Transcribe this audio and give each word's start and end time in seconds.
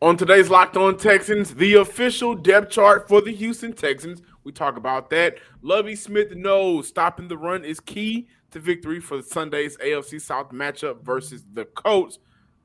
On 0.00 0.16
today's 0.16 0.48
Locked 0.48 0.76
On 0.76 0.96
Texans, 0.96 1.54
the 1.54 1.74
official 1.74 2.36
depth 2.36 2.70
chart 2.70 3.08
for 3.08 3.20
the 3.20 3.34
Houston 3.34 3.72
Texans, 3.72 4.22
we 4.44 4.52
talk 4.52 4.76
about 4.76 5.10
that. 5.10 5.38
Lovie 5.60 5.96
Smith 5.96 6.36
knows 6.36 6.86
stopping 6.86 7.26
the 7.26 7.36
run 7.36 7.64
is 7.64 7.80
key 7.80 8.28
to 8.52 8.60
victory 8.60 9.00
for 9.00 9.20
Sunday's 9.22 9.76
AFC 9.78 10.20
South 10.20 10.50
matchup 10.50 11.02
versus 11.02 11.44
the 11.52 11.64
Colts. 11.64 12.20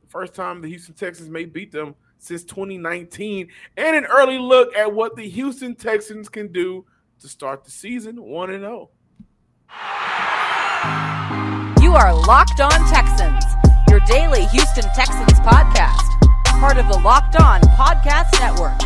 First 0.09 0.35
time 0.35 0.61
the 0.61 0.67
Houston 0.67 0.93
Texans 0.93 1.27
may 1.27 1.45
beat 1.45 1.71
them 1.71 1.95
since 2.19 2.43
2019, 2.43 3.47
and 3.77 3.95
an 3.95 4.05
early 4.05 4.37
look 4.37 4.75
at 4.75 4.93
what 4.93 5.15
the 5.15 5.27
Houston 5.27 5.73
Texans 5.73 6.29
can 6.29 6.51
do 6.51 6.85
to 7.19 7.27
start 7.27 7.63
the 7.63 7.71
season 7.71 8.21
1 8.21 8.49
0. 8.49 8.91
You 11.81 11.95
are 11.95 12.13
Locked 12.27 12.61
On 12.61 12.91
Texans, 12.91 13.43
your 13.89 14.01
daily 14.01 14.45
Houston 14.45 14.85
Texans 14.93 15.39
podcast 15.39 16.12
part 16.63 16.77
of 16.77 16.87
the 16.87 16.97
Locked 16.99 17.35
On 17.41 17.59
Podcast 17.59 18.39
Network. 18.39 18.81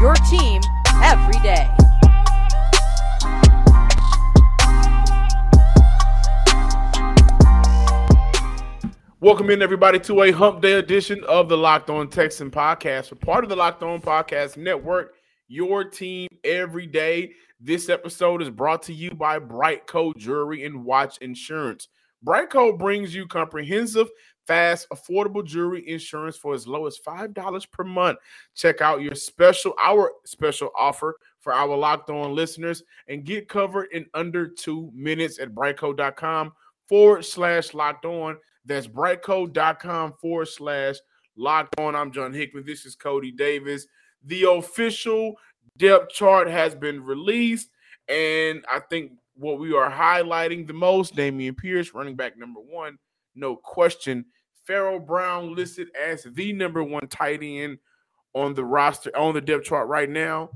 Your 0.00 0.14
team 0.30 0.62
every 1.02 1.38
day. 1.40 1.68
Welcome 9.20 9.50
in, 9.50 9.60
everybody, 9.60 9.98
to 9.98 10.22
a 10.22 10.32
Hump 10.32 10.62
Day 10.62 10.72
edition 10.72 11.22
of 11.24 11.50
the 11.50 11.58
Locked 11.58 11.90
On 11.90 12.08
Texan 12.08 12.50
podcast. 12.50 13.12
We're 13.12 13.18
part 13.18 13.44
of 13.44 13.50
the 13.50 13.56
Locked 13.56 13.82
On 13.82 14.00
Podcast 14.00 14.56
Network, 14.56 15.12
your 15.48 15.84
team 15.84 16.28
every 16.44 16.86
day. 16.86 17.32
This 17.60 17.90
episode 17.90 18.40
is 18.40 18.48
brought 18.48 18.84
to 18.84 18.94
you 18.94 19.10
by 19.10 19.38
BriteCo 19.38 20.16
Jewelry 20.16 20.64
and 20.64 20.82
Watch 20.82 21.18
Insurance. 21.18 21.88
BriteCo 22.26 22.78
brings 22.78 23.14
you 23.14 23.26
comprehensive 23.26 24.08
fast, 24.48 24.88
affordable 24.88 25.44
jewelry 25.44 25.86
insurance 25.88 26.36
for 26.36 26.54
as 26.54 26.66
low 26.66 26.86
as 26.86 26.98
$5 26.98 27.70
per 27.70 27.84
month. 27.84 28.18
Check 28.54 28.80
out 28.80 29.02
your 29.02 29.14
special, 29.14 29.74
our 29.80 30.10
special 30.24 30.70
offer 30.76 31.16
for 31.38 31.52
our 31.52 31.76
locked 31.76 32.10
on 32.10 32.34
listeners 32.34 32.82
and 33.06 33.24
get 33.24 33.48
covered 33.48 33.88
in 33.92 34.06
under 34.14 34.48
two 34.48 34.90
minutes 34.94 35.38
at 35.38 35.54
briteco.com 35.54 36.52
forward 36.88 37.24
slash 37.24 37.74
locked 37.74 38.06
on. 38.06 38.38
That's 38.64 38.88
briteco.com 38.88 40.14
forward 40.14 40.48
slash 40.48 40.96
locked 41.36 41.78
on. 41.78 41.94
I'm 41.94 42.10
John 42.10 42.32
Hickman. 42.32 42.64
This 42.66 42.86
is 42.86 42.96
Coty 42.96 43.36
Davis. 43.36 43.86
The 44.24 44.50
official 44.50 45.34
depth 45.76 46.10
chart 46.12 46.48
has 46.48 46.74
been 46.74 47.04
released, 47.04 47.68
and 48.08 48.64
I 48.70 48.80
think 48.80 49.12
what 49.34 49.60
we 49.60 49.74
are 49.74 49.90
highlighting 49.90 50.66
the 50.66 50.72
most, 50.72 51.14
Dameon 51.14 51.56
Pierce, 51.56 51.94
running 51.94 52.16
back 52.16 52.36
number 52.36 52.60
one, 52.60 52.98
no 53.36 53.54
question, 53.54 54.24
Pharaoh 54.68 55.00
Brown 55.00 55.54
listed 55.54 55.88
as 55.98 56.24
the 56.24 56.52
number 56.52 56.84
one 56.84 57.08
tight 57.08 57.40
end 57.42 57.78
on 58.34 58.52
the 58.52 58.62
roster 58.62 59.10
on 59.16 59.32
the 59.32 59.40
depth 59.40 59.64
chart 59.64 59.88
right 59.88 60.10
now, 60.10 60.50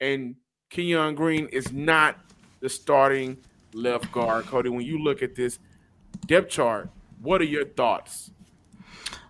and 0.00 0.36
Kenyon 0.70 1.14
Green 1.14 1.48
is 1.48 1.70
not 1.70 2.16
the 2.60 2.68
starting 2.70 3.36
left 3.74 4.10
guard. 4.10 4.46
Coty, 4.46 4.70
when 4.70 4.86
you 4.86 4.98
look 4.98 5.22
at 5.22 5.34
this 5.34 5.58
depth 6.24 6.48
chart, 6.48 6.88
what 7.20 7.42
are 7.42 7.44
your 7.44 7.66
thoughts? 7.66 8.30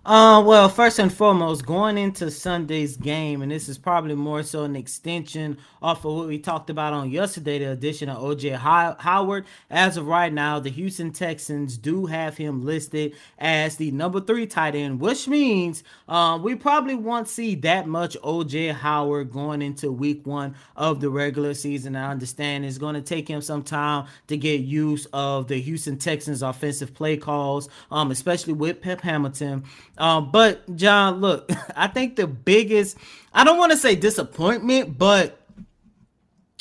Uh, 0.08 0.42
well, 0.42 0.70
first 0.70 0.98
and 0.98 1.12
foremost, 1.12 1.66
going 1.66 1.98
into 1.98 2.30
Sunday's 2.30 2.96
game, 2.96 3.42
and 3.42 3.52
this 3.52 3.68
is 3.68 3.76
probably 3.76 4.14
more 4.14 4.42
so 4.42 4.64
an 4.64 4.74
extension 4.74 5.58
off 5.82 6.02
of 6.02 6.14
what 6.14 6.26
we 6.26 6.38
talked 6.38 6.70
about 6.70 6.94
on 6.94 7.10
yesterday, 7.10 7.58
the 7.58 7.72
addition 7.72 8.08
of 8.08 8.16
OJ 8.16 8.56
Howard. 8.56 9.44
As 9.68 9.98
of 9.98 10.06
right 10.06 10.32
now, 10.32 10.60
the 10.60 10.70
Houston 10.70 11.12
Texans 11.12 11.76
do 11.76 12.06
have 12.06 12.38
him 12.38 12.64
listed 12.64 13.16
as 13.38 13.76
the 13.76 13.90
number 13.90 14.18
three 14.18 14.46
tight 14.46 14.74
end, 14.74 14.98
which 14.98 15.28
means 15.28 15.84
uh, 16.08 16.38
we 16.42 16.54
probably 16.54 16.94
won't 16.94 17.28
see 17.28 17.54
that 17.56 17.86
much 17.86 18.16
OJ 18.24 18.72
Howard 18.72 19.30
going 19.30 19.60
into 19.60 19.92
week 19.92 20.26
one 20.26 20.54
of 20.74 21.02
the 21.02 21.10
regular 21.10 21.52
season. 21.52 21.94
I 21.94 22.10
understand 22.10 22.64
it's 22.64 22.78
going 22.78 22.94
to 22.94 23.02
take 23.02 23.28
him 23.28 23.42
some 23.42 23.62
time 23.62 24.06
to 24.28 24.38
get 24.38 24.62
use 24.62 25.06
of 25.12 25.48
the 25.48 25.60
Houston 25.60 25.98
Texans 25.98 26.42
offensive 26.42 26.94
play 26.94 27.18
calls, 27.18 27.68
um, 27.91 28.10
especially 28.10 28.54
with 28.54 28.80
Pep 28.80 29.02
Hamilton. 29.02 29.64
Um, 29.98 30.31
but 30.31 30.76
John, 30.76 31.20
look, 31.20 31.50
I 31.76 31.88
think 31.88 32.16
the 32.16 32.26
biggest, 32.26 32.97
I 33.32 33.44
don't 33.44 33.59
want 33.59 33.72
to 33.72 33.78
say 33.78 33.94
disappointment, 33.94 34.97
but 34.97 35.41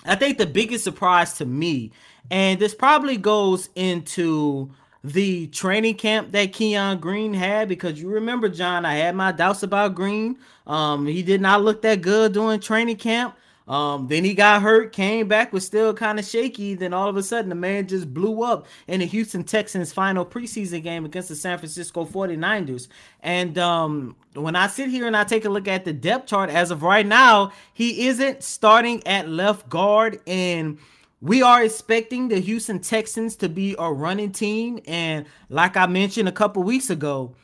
I 0.05 0.15
think 0.15 0.37
the 0.37 0.45
biggest 0.45 0.83
surprise 0.83 1.33
to 1.35 1.45
me, 1.45 1.91
and 2.29 2.59
this 2.59 2.73
probably 2.73 3.17
goes 3.17 3.69
into 3.75 4.71
the 5.03 5.47
training 5.47 5.95
camp 5.95 6.31
that 6.31 6.51
Kenyon 6.51 6.99
Green 6.99 7.33
had 7.33 7.69
because 7.69 8.01
you 8.01 8.09
remember, 8.09 8.49
John, 8.49 8.85
I 8.85 8.95
had 8.95 9.15
my 9.15 9.31
doubts 9.31 9.63
about 9.63 9.95
Green. 9.95 10.37
Um, 10.65 11.07
he 11.07 11.23
did 11.23 11.39
not 11.39 11.63
look 11.63 11.81
that 11.83 12.01
good 12.01 12.33
during 12.33 12.59
training 12.59 12.97
camp. 12.97 13.35
Um, 13.67 14.07
then 14.07 14.23
he 14.23 14.33
got 14.33 14.61
hurt, 14.61 14.93
came 14.93 15.27
back, 15.27 15.51
was 15.51 15.65
still 15.65 15.93
kind 15.93 16.19
of 16.19 16.25
shaky. 16.25 16.73
Then 16.73 16.93
all 16.93 17.09
of 17.09 17.17
a 17.17 17.23
sudden, 17.23 17.49
the 17.49 17.55
man 17.55 17.87
just 17.87 18.13
blew 18.13 18.41
up 18.41 18.65
in 18.87 19.01
the 19.01 19.05
Houston 19.05 19.43
Texans' 19.43 19.91
final 19.91 20.25
preseason 20.25 20.81
game 20.81 21.03
against 21.03 21.29
the 21.29 21.35
San 21.35 21.57
Francisco 21.57 22.05
49ers. 22.05 22.87
And 23.21 23.57
um, 23.57 24.15
when 24.33 24.55
I 24.55 24.67
sit 24.67 24.89
here 24.89 25.05
and 25.05 25.17
I 25.17 25.25
take 25.25 25.43
a 25.43 25.49
look 25.49 25.67
at 25.67 25.83
the 25.83 25.91
depth 25.91 26.27
chart 26.27 26.49
as 26.49 26.71
of 26.71 26.81
right 26.81 27.05
now, 27.05 27.51
he 27.73 28.07
isn't 28.07 28.41
starting 28.41 29.05
at 29.05 29.27
left 29.27 29.67
guard. 29.67 30.21
And 30.25 30.77
we 31.19 31.41
are 31.41 31.61
expecting 31.61 32.29
the 32.29 32.39
Houston 32.39 32.79
Texans 32.79 33.35
to 33.37 33.49
be 33.49 33.75
a 33.77 33.91
running 33.91 34.31
team. 34.31 34.79
And 34.87 35.25
like 35.49 35.75
I 35.75 35.87
mentioned 35.87 36.29
a 36.29 36.33
couple 36.33 36.63
weeks 36.63 36.89
ago, 36.89 37.35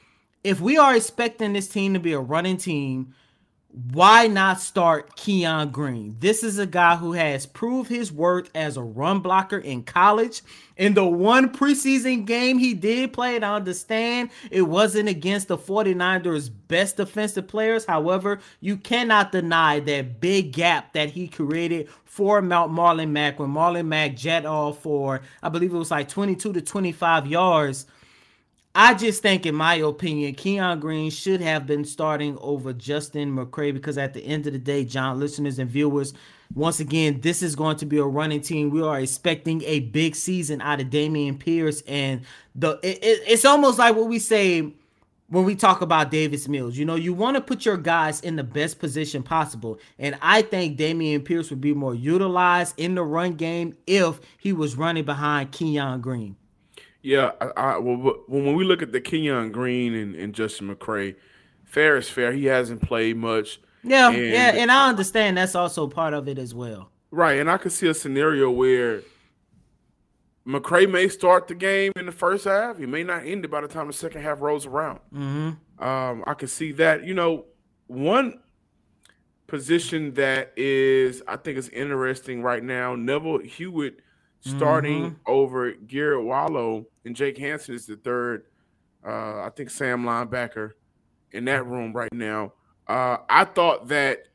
if 0.43 0.61
we 0.61 0.77
are 0.77 0.95
expecting 0.95 1.53
this 1.53 1.67
team 1.67 1.93
to 1.93 1.99
be 1.99 2.13
a 2.13 2.19
running 2.19 2.57
team, 2.57 3.13
why 3.73 4.27
not 4.27 4.61
start 4.61 5.15
Kenyon 5.15 5.71
Green? 5.71 6.15
This 6.19 6.43
is 6.43 6.59
a 6.59 6.67
guy 6.67 6.95
who 6.95 7.13
has 7.13 7.47
proved 7.47 7.89
his 7.89 8.11
worth 8.11 8.51
as 8.53 8.77
a 8.77 8.83
run 8.83 9.21
blocker 9.21 9.57
in 9.57 9.81
college. 9.81 10.43
In 10.77 10.93
the 10.93 11.05
one 11.05 11.49
preseason 11.49 12.25
game 12.25 12.59
he 12.59 12.75
did 12.75 13.13
play, 13.13 13.35
and 13.35 13.43
I 13.43 13.55
understand 13.55 14.29
it 14.51 14.61
wasn't 14.61 15.09
against 15.09 15.47
the 15.47 15.57
49ers' 15.57 16.51
best 16.67 16.97
defensive 16.97 17.47
players. 17.47 17.85
However, 17.85 18.39
you 18.59 18.77
cannot 18.77 19.31
deny 19.31 19.79
that 19.79 20.21
big 20.21 20.51
gap 20.53 20.93
that 20.93 21.09
he 21.09 21.27
created 21.27 21.89
for 22.05 22.43
Mount 22.43 22.71
Marlon 22.71 23.09
Mack 23.09 23.39
when 23.39 23.49
Marlon 23.49 23.87
Mack 23.87 24.15
jet 24.15 24.45
off 24.45 24.83
for, 24.83 25.21
I 25.41 25.49
believe 25.49 25.73
it 25.73 25.77
was 25.77 25.89
like 25.89 26.09
22 26.09 26.53
to 26.53 26.61
25 26.61 27.25
yards 27.25 27.87
I 28.75 28.95
just 28.95 29.21
think, 29.21 29.45
in 29.45 29.53
my 29.53 29.75
opinion, 29.75 30.33
Kenyon 30.33 30.79
Green 30.79 31.11
should 31.11 31.41
have 31.41 31.67
been 31.67 31.85
starting 31.85 32.39
over 32.41 32.73
Justin 32.73 33.35
McCray 33.35 33.71
because 33.71 33.99
at 33.99 34.15
the 34.15 34.25
end 34.25 34.47
of 34.47 34.53
the 34.53 34.59
day, 34.59 34.83
John, 34.83 35.19
listeners 35.19 35.59
and 35.59 35.69
viewers, 35.69 36.13
once 36.55 36.79
again, 36.79 37.21
this 37.21 37.43
is 37.43 37.55
going 37.55 37.77
to 37.77 37.85
be 37.85 37.99
a 37.99 38.03
running 38.03 38.41
team. 38.41 38.71
We 38.71 38.81
are 38.81 38.99
expecting 38.99 39.61
a 39.63 39.81
big 39.81 40.15
season 40.15 40.59
out 40.59 40.81
of 40.81 40.87
Dameon 40.87 41.37
Pierce, 41.37 41.81
and 41.81 42.21
the 42.55 42.79
it, 42.81 43.03
it, 43.03 43.21
it's 43.27 43.45
almost 43.45 43.77
like 43.77 43.95
what 43.95 44.07
we 44.07 44.17
say 44.17 44.73
when 45.27 45.45
we 45.45 45.55
talk 45.55 45.81
about 45.81 46.09
Davis 46.09 46.47
Mills. 46.47 46.75
You 46.75 46.85
know, 46.85 46.95
you 46.95 47.13
want 47.13 47.37
to 47.37 47.41
put 47.41 47.65
your 47.65 47.77
guys 47.77 48.21
in 48.21 48.37
the 48.37 48.43
best 48.43 48.79
position 48.79 49.21
possible, 49.21 49.79
and 49.99 50.17
I 50.19 50.41
think 50.41 50.79
Dameon 50.79 51.23
Pierce 51.23 51.51
would 51.51 51.61
be 51.61 51.75
more 51.75 51.93
utilized 51.93 52.73
in 52.79 52.95
the 52.95 53.03
run 53.03 53.33
game 53.33 53.77
if 53.85 54.19
he 54.39 54.51
was 54.51 54.75
running 54.75 55.05
behind 55.05 55.51
Kenyon 55.51 56.01
Green. 56.01 56.37
Yeah, 57.03 57.31
I, 57.41 57.45
I, 57.57 57.77
well, 57.77 58.23
when 58.27 58.55
we 58.55 58.63
look 58.63 58.81
at 58.81 58.93
the 58.93 59.01
Kenyon 59.01 59.51
Green 59.51 59.93
and, 59.93 60.15
and, 60.15 60.33
Justin 60.33 60.73
McCray, 60.73 61.15
fair 61.65 61.97
is 61.97 62.09
fair. 62.09 62.31
He 62.31 62.45
hasn't 62.45 62.81
played 62.81 63.17
much. 63.17 63.59
Yeah, 63.83 64.09
and, 64.09 64.17
yeah, 64.17 64.51
and 64.55 64.71
I 64.71 64.87
understand 64.87 65.37
that's 65.37 65.53
also 65.53 65.87
part 65.87 66.13
of 66.13 66.29
it 66.29 66.37
as 66.37 66.55
well. 66.55 66.89
Right, 67.11 67.39
and 67.39 67.51
I 67.51 67.57
could 67.57 67.73
see 67.73 67.87
a 67.87 67.93
scenario 67.93 68.49
where 68.49 69.01
McCray 70.47 70.89
may 70.89 71.09
start 71.09 71.49
the 71.49 71.55
game 71.55 71.91
in 71.97 72.05
the 72.05 72.11
first 72.13 72.45
half. 72.45 72.77
He 72.77 72.85
may 72.85 73.03
not 73.03 73.25
end 73.25 73.43
it 73.43 73.51
by 73.51 73.59
the 73.59 73.67
time 73.67 73.87
the 73.87 73.93
second 73.93 74.21
half 74.21 74.39
rolls 74.39 74.65
around. 74.65 74.99
Mm-hmm. 75.13 75.83
Um, 75.83 76.23
I 76.25 76.33
could 76.35 76.49
see 76.49 76.71
that. 76.73 77.05
You 77.05 77.13
know, 77.13 77.45
one 77.87 78.39
position 79.47 80.13
that 80.13 80.53
is 80.55 81.21
I 81.27 81.35
think 81.35 81.57
is 81.57 81.67
interesting 81.69 82.41
right 82.41 82.63
now. 82.63 82.95
Neville 82.95 83.39
Hewitt 83.39 83.99
starting 84.43 85.03
mm-hmm. 85.03 85.21
over 85.25 85.71
Garrett 85.71 86.25
Wallow 86.25 86.85
and 87.05 87.15
Jake 87.15 87.37
Hansen 87.37 87.75
is 87.75 87.85
the 87.85 87.95
third. 87.95 88.45
Uh, 89.05 89.41
I 89.41 89.51
think 89.55 89.69
Sam 89.69 90.03
linebacker 90.03 90.71
in 91.31 91.45
that 91.45 91.65
room 91.65 91.93
right 91.93 92.13
now. 92.13 92.53
Uh, 92.87 93.17
I 93.29 93.45
thought 93.45 93.87
that 93.87 94.27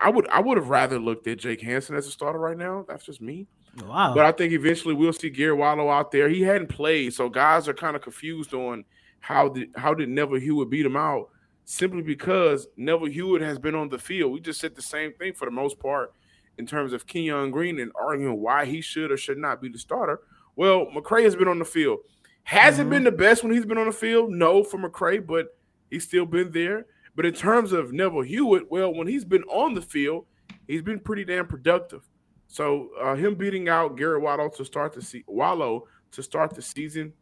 I 0.00 0.10
would 0.10 0.28
I 0.28 0.40
would 0.40 0.56
have 0.56 0.68
rather 0.68 0.98
looked 0.98 1.26
at 1.26 1.38
Jake 1.38 1.60
Hansen 1.60 1.96
as 1.96 2.06
a 2.06 2.10
starter 2.10 2.38
right 2.38 2.56
now. 2.56 2.84
That's 2.88 3.04
just 3.04 3.20
me. 3.20 3.46
Wow. 3.86 4.14
But 4.14 4.24
I 4.24 4.32
think 4.32 4.52
eventually 4.52 4.94
we'll 4.94 5.12
see 5.12 5.30
Garrett 5.30 5.58
Wallow 5.58 5.90
out 5.90 6.10
there. 6.10 6.28
He 6.28 6.42
hadn't 6.42 6.68
played, 6.68 7.14
so 7.14 7.28
guys 7.28 7.68
are 7.68 7.74
kind 7.74 7.96
of 7.96 8.02
confused 8.02 8.54
on 8.54 8.84
how 9.20 9.48
did 9.48 9.70
how 9.76 9.94
did 9.94 10.08
Neville 10.08 10.40
Hewitt 10.40 10.70
beat 10.70 10.86
him 10.86 10.96
out 10.96 11.30
simply 11.64 12.02
because 12.02 12.66
Neville 12.76 13.08
Hewitt 13.08 13.42
has 13.42 13.58
been 13.58 13.74
on 13.74 13.88
the 13.88 13.98
field. 13.98 14.32
We 14.32 14.40
just 14.40 14.60
said 14.60 14.74
the 14.74 14.82
same 14.82 15.12
thing 15.12 15.32
for 15.32 15.44
the 15.44 15.50
most 15.50 15.78
part 15.78 16.12
in 16.58 16.66
terms 16.66 16.92
of 16.92 17.06
Kenyon 17.06 17.50
Green 17.50 17.80
and 17.80 17.92
arguing 17.94 18.40
why 18.40 18.64
he 18.64 18.80
should 18.80 19.10
or 19.10 19.16
should 19.16 19.38
not 19.38 19.60
be 19.60 19.68
the 19.68 19.78
starter. 19.78 20.20
Well, 20.56 20.86
McCray 20.94 21.24
has 21.24 21.36
been 21.36 21.48
on 21.48 21.58
the 21.58 21.64
field. 21.64 22.00
Has 22.44 22.74
mm-hmm. 22.74 22.86
it 22.86 22.90
been 22.90 23.04
the 23.04 23.12
best 23.12 23.42
when 23.42 23.52
he's 23.52 23.66
been 23.66 23.78
on 23.78 23.86
the 23.86 23.92
field? 23.92 24.30
No, 24.30 24.62
for 24.62 24.78
McCray, 24.78 25.24
but 25.24 25.56
he's 25.90 26.04
still 26.04 26.26
been 26.26 26.52
there. 26.52 26.86
But 27.16 27.26
in 27.26 27.34
terms 27.34 27.72
of 27.72 27.92
Neville 27.92 28.22
Hewitt, 28.22 28.70
well, 28.70 28.92
when 28.92 29.06
he's 29.06 29.24
been 29.24 29.44
on 29.44 29.74
the 29.74 29.82
field, 29.82 30.26
he's 30.66 30.82
been 30.82 31.00
pretty 31.00 31.24
damn 31.24 31.46
productive. 31.46 32.08
So 32.46 32.90
uh, 33.00 33.14
him 33.14 33.34
beating 33.34 33.68
out 33.68 33.96
Garrett 33.96 34.22
Wallow 34.22 34.48
to 34.50 34.64
start 34.64 34.92
the 34.92 35.02
se- 35.02 35.24
Wallow 35.26 35.86
to 36.12 36.22
start 36.22 36.54
the 36.54 36.62
season 36.62 37.12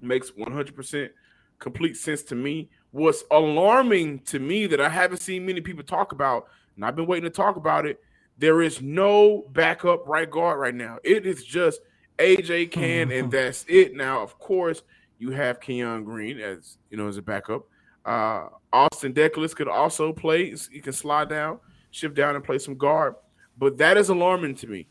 makes 0.00 0.30
100% 0.30 1.10
complete 1.58 1.96
sense 1.96 2.22
to 2.24 2.34
me. 2.34 2.70
What's 2.90 3.24
alarming 3.30 4.20
to 4.20 4.38
me 4.38 4.66
that 4.66 4.80
I 4.80 4.88
haven't 4.88 5.18
seen 5.18 5.44
many 5.44 5.60
people 5.60 5.82
talk 5.82 6.12
about, 6.12 6.46
and 6.74 6.84
I've 6.84 6.96
been 6.96 7.06
waiting 7.06 7.28
to 7.28 7.34
talk 7.34 7.56
about 7.56 7.86
it, 7.86 8.00
there 8.38 8.62
is 8.62 8.82
no 8.82 9.44
backup 9.52 10.06
right 10.06 10.30
guard 10.30 10.60
right 10.60 10.74
now. 10.74 10.98
It 11.04 11.26
is 11.26 11.44
just 11.44 11.80
AJ 12.18 12.70
Cann, 12.70 13.10
and 13.10 13.30
that's 13.30 13.64
it. 13.68 13.94
Now, 13.94 14.22
of 14.22 14.38
course, 14.38 14.82
you 15.18 15.30
have 15.30 15.60
Kenyon 15.60 16.04
Green 16.04 16.38
as 16.40 16.78
you 16.90 16.96
know 16.96 17.08
as 17.08 17.16
a 17.16 17.22
backup. 17.22 17.66
Uh, 18.04 18.48
Austin 18.72 19.12
Deculus 19.12 19.54
could 19.54 19.68
also 19.68 20.12
play. 20.12 20.54
He 20.70 20.80
can 20.80 20.92
slide 20.92 21.28
down, 21.28 21.58
shift 21.90 22.14
down, 22.14 22.36
and 22.36 22.44
play 22.44 22.58
some 22.58 22.76
guard. 22.76 23.14
But 23.58 23.78
that 23.78 23.96
is 23.96 24.10
alarming 24.10 24.56
to 24.56 24.66
me. 24.66 24.86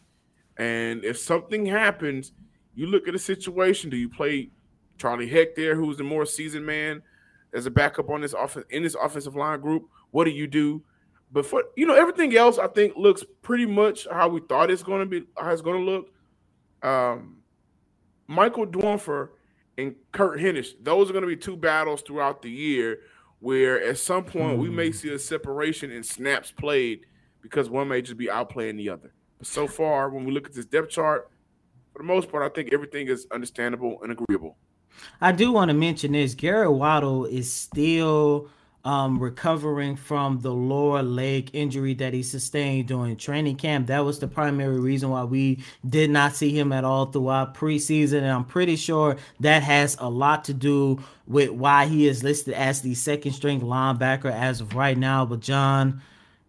And 0.58 1.04
if 1.04 1.18
something 1.18 1.66
happens, 1.66 2.32
you 2.74 2.88
look 2.88 3.08
at 3.08 3.16
a 3.16 3.20
situation. 3.20 3.90
Do 3.90 3.98
you 3.98 4.10
play 4.10 4.50
Charlie 4.98 5.30
Heck 5.30 5.56
there, 5.56 5.76
who's 5.76 5.98
the 5.98 6.04
more 6.04 6.26
seasoned 6.26 6.66
man, 6.66 7.02
as 7.54 7.66
a 7.66 7.72
backup 7.72 8.10
on 8.10 8.22
this 8.22 8.34
offense 8.34 8.66
in 8.70 8.84
this 8.84 8.96
offensive 8.96 9.36
line 9.36 9.62
group? 9.62 9.88
What 10.12 10.26
do 10.26 10.32
you 10.32 10.48
do? 10.48 10.84
But 11.32 11.46
for 11.46 11.64
you 11.76 11.86
know 11.86 11.96
everything 11.96 12.36
else, 12.36 12.58
I 12.58 12.68
think 12.68 12.96
looks 12.96 13.24
pretty 13.42 13.66
much 13.66 14.08
how 14.10 14.30
we 14.30 14.42
thought 14.42 14.72
it's 14.72 14.84
going 14.84 15.02
to 15.02 15.06
be. 15.06 15.26
How 15.38 15.52
it's 15.52 15.62
going 15.62 15.86
to 15.86 15.92
look. 15.92 16.12
Um, 16.82 17.38
Michael 18.28 18.68
Dwumfor 18.68 19.30
and 19.78 19.96
Kurt 20.12 20.40
Hinish. 20.40 20.70
Those 20.82 21.10
are 21.10 21.14
going 21.14 21.24
to 21.24 21.28
be 21.28 21.36
two 21.36 21.58
battles 21.58 22.02
throughout 22.02 22.42
the 22.42 22.50
year 22.50 23.00
where 23.40 23.82
at 23.84 23.98
some 23.98 24.24
point 24.24 24.58
mm. 24.58 24.62
we 24.62 24.70
may 24.70 24.88
hmm. 24.88 24.94
see 24.94 25.14
a 25.14 25.20
separation 25.20 25.92
in 25.92 26.02
snaps 26.04 26.52
played 26.52 27.06
because 27.42 27.70
one 27.70 27.88
may 27.88 28.02
just 28.02 28.18
be 28.18 28.28
outplaying 28.28 28.78
the 28.78 28.90
other. 28.90 29.14
But 29.38 29.48
so 29.48 29.68
far, 29.68 30.10
when 30.10 30.26
we 30.26 30.32
look 30.32 30.48
at 30.48 30.54
this 30.54 30.66
depth 30.66 30.90
chart, 30.90 31.30
for 31.94 32.00
the 32.00 32.06
most 32.06 32.32
part, 32.32 32.44
I 32.44 32.54
think 32.54 32.74
everything 32.74 33.08
is 33.08 33.28
understandable 33.32 34.00
and 34.02 34.12
agreeable. 34.12 34.58
I 35.22 35.32
do 35.32 35.52
want 35.52 35.70
to 35.70 35.76
mention 35.76 36.14
this 36.14 36.34
Garrett 36.34 36.72
Wallow 36.72 37.26
is 37.26 37.52
still 37.52 38.50
um, 38.86 39.18
recovering 39.18 39.96
from 39.96 40.40
the 40.42 40.54
lower 40.54 41.02
leg 41.02 41.50
injury 41.54 41.96
that 41.96 42.14
he 42.14 42.22
sustained 42.22 42.88
during 42.88 43.18
training 43.18 43.56
camp. 43.56 43.88
That 43.88 44.06
was 44.06 44.20
the 44.20 44.28
primary 44.28 44.80
reason 44.80 45.10
why 45.10 45.24
we 45.24 45.64
did 45.90 46.12
not 46.12 46.36
see 46.36 46.58
him 46.58 46.72
at 46.72 46.84
all 46.84 47.08
throughout 47.08 47.56
preseason. 47.56 48.20
And 48.20 48.28
I'm 48.28 48.46
pretty 48.46 48.76
sure 48.76 49.18
that 49.40 49.64
has 49.64 49.98
a 50.00 50.08
lot 50.08 50.46
to 50.46 50.54
do 50.54 51.04
with 51.26 51.50
why 51.50 51.88
he 51.88 52.08
is 52.08 52.24
listed 52.24 52.54
as 52.54 52.82
the 52.82 52.94
second 52.94 53.32
string 53.32 53.60
linebacker 53.60 54.32
as 54.32 54.62
of 54.62 54.76
right 54.76 54.98
now. 54.98 55.26
But, 55.26 55.40
John, 55.40 56.02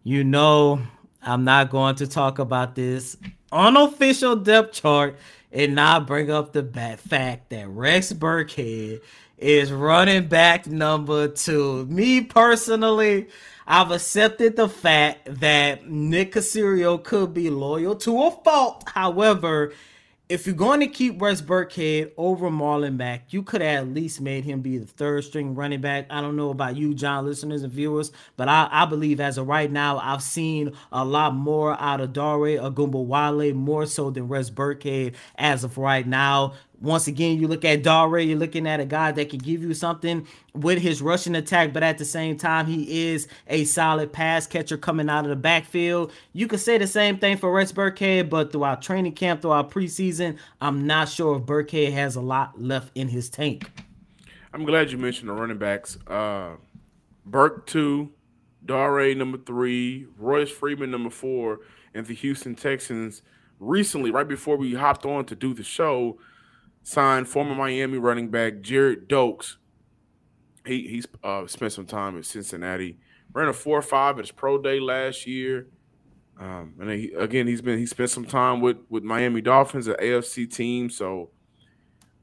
you 0.04 0.22
know, 0.22 0.82
I'm 1.22 1.44
not 1.44 1.70
going 1.70 1.96
to 1.96 2.06
talk 2.06 2.38
about 2.38 2.74
this 2.74 3.16
unofficial 3.50 4.36
depth 4.36 4.74
chart 4.74 5.16
and 5.52 5.74
not 5.74 6.06
bring 6.06 6.30
up 6.30 6.52
the 6.52 6.62
bad 6.62 7.00
fact 7.00 7.48
that 7.48 7.66
Rex 7.68 8.12
Burkhead 8.12 9.00
is 9.38 9.72
running 9.72 10.28
back 10.28 10.66
number 10.66 11.28
two. 11.28 11.86
Me 11.86 12.22
personally, 12.22 13.28
I've 13.66 13.90
accepted 13.90 14.56
the 14.56 14.68
fact 14.68 15.40
that 15.40 15.88
Nick 15.88 16.32
Caserio 16.32 17.02
could 17.02 17.34
be 17.34 17.50
loyal 17.50 17.96
to 17.96 18.22
a 18.22 18.30
fault. 18.30 18.84
However, 18.94 19.72
if 20.28 20.44
you're 20.44 20.56
going 20.56 20.80
to 20.80 20.88
keep 20.88 21.22
Rex 21.22 21.40
Burkhead 21.40 22.10
over 22.16 22.50
Marlon 22.50 22.96
Mack, 22.96 23.32
you 23.32 23.44
could 23.44 23.62
at 23.62 23.86
least 23.88 24.20
made 24.20 24.44
him 24.44 24.60
be 24.60 24.76
the 24.76 24.86
third 24.86 25.22
string 25.22 25.54
running 25.54 25.80
back. 25.80 26.06
I 26.10 26.20
don't 26.20 26.34
know 26.34 26.50
about 26.50 26.76
you, 26.76 26.94
John, 26.94 27.26
listeners 27.26 27.62
and 27.62 27.72
viewers, 27.72 28.10
but 28.36 28.48
I, 28.48 28.68
I 28.70 28.86
believe 28.86 29.20
as 29.20 29.38
of 29.38 29.46
right 29.46 29.70
now, 29.70 29.98
I've 29.98 30.22
seen 30.22 30.72
a 30.90 31.04
lot 31.04 31.34
more 31.34 31.80
out 31.80 32.00
of 32.00 32.12
Dare 32.12 32.58
Ogunbowale, 32.58 33.54
more 33.54 33.86
so 33.86 34.10
than 34.10 34.26
Rex 34.26 34.50
Burkhead 34.50 35.14
as 35.36 35.62
of 35.62 35.78
right 35.78 36.06
now 36.06 36.54
once 36.80 37.06
again, 37.06 37.38
you 37.38 37.48
look 37.48 37.64
at 37.64 37.82
Dare, 37.82 38.18
you're 38.18 38.38
looking 38.38 38.66
at 38.66 38.80
a 38.80 38.84
guy 38.84 39.12
that 39.12 39.30
can 39.30 39.38
give 39.38 39.62
you 39.62 39.72
something 39.74 40.26
with 40.54 40.78
his 40.78 41.00
rushing 41.00 41.34
attack, 41.34 41.72
but 41.72 41.82
at 41.82 41.98
the 41.98 42.04
same 42.04 42.36
time, 42.36 42.66
he 42.66 43.10
is 43.10 43.28
a 43.46 43.64
solid 43.64 44.12
pass 44.12 44.46
catcher 44.46 44.76
coming 44.76 45.08
out 45.08 45.24
of 45.24 45.30
the 45.30 45.36
backfield. 45.36 46.12
You 46.32 46.46
could 46.46 46.60
say 46.60 46.78
the 46.78 46.86
same 46.86 47.18
thing 47.18 47.36
for 47.38 47.52
Rex 47.52 47.72
Burkhead, 47.72 48.28
but 48.28 48.52
throughout 48.52 48.82
training 48.82 49.14
camp, 49.14 49.42
throughout 49.42 49.70
preseason, 49.70 50.38
I'm 50.60 50.86
not 50.86 51.08
sure 51.08 51.36
if 51.36 51.42
Burkhead 51.42 51.92
has 51.92 52.16
a 52.16 52.20
lot 52.20 52.60
left 52.60 52.90
in 52.94 53.08
his 53.08 53.30
tank. 53.30 53.70
I'm 54.52 54.64
glad 54.64 54.90
you 54.90 54.98
mentioned 54.98 55.28
the 55.28 55.34
running 55.34 55.58
backs. 55.58 55.98
Uh, 56.06 56.56
Burke 57.24 57.66
two, 57.66 58.12
Dare 58.64 59.14
number 59.14 59.38
three, 59.38 60.06
Royce 60.18 60.50
Freeman 60.50 60.90
number 60.90 61.10
four, 61.10 61.60
and 61.94 62.06
the 62.06 62.14
Houston 62.14 62.54
Texans 62.54 63.22
recently, 63.58 64.10
right 64.10 64.28
before 64.28 64.56
we 64.56 64.74
hopped 64.74 65.06
on 65.06 65.24
to 65.24 65.34
do 65.34 65.54
the 65.54 65.62
show, 65.62 66.18
signed 66.86 67.28
former 67.28 67.56
Miami 67.56 67.98
running 67.98 68.28
back 68.30 68.60
Gerrid 68.60 69.08
Doaks. 69.08 69.56
He 70.64 70.86
he's 70.86 71.06
uh, 71.24 71.46
spent 71.48 71.72
some 71.72 71.84
time 71.84 72.16
at 72.16 72.24
Cincinnati. 72.24 72.98
Ran 73.32 73.48
a 73.48 73.52
four 73.52 73.82
five 73.82 74.18
at 74.18 74.24
his 74.24 74.30
pro 74.30 74.56
day 74.62 74.78
last 74.78 75.26
year. 75.26 75.66
Um, 76.38 76.74
and 76.80 76.90
he, 76.90 77.12
again, 77.12 77.48
he's 77.48 77.60
been 77.60 77.78
he 77.78 77.86
spent 77.86 78.10
some 78.10 78.24
time 78.24 78.60
with 78.60 78.76
with 78.88 79.02
Miami 79.02 79.40
Dolphins, 79.40 79.88
an 79.88 79.96
AFC 80.00 80.48
team. 80.52 80.88
So 80.88 81.30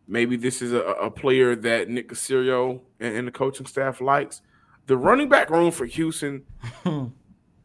maybe 0.08 0.38
this 0.38 0.62
is 0.62 0.72
a, 0.72 0.80
a 0.80 1.12
player 1.12 1.58
that 1.58 1.90
Nick 1.90 2.08
Caserio 2.08 2.80
and, 3.02 3.18
and, 3.18 3.28
the 3.28 3.32
coaching 3.32 3.66
staff 3.66 4.00
likes. 4.00 4.42
The 4.88 4.96
running 4.96 5.28
back 5.28 5.50
room 5.50 5.72
for 5.72 5.86
Houston, 5.86 6.44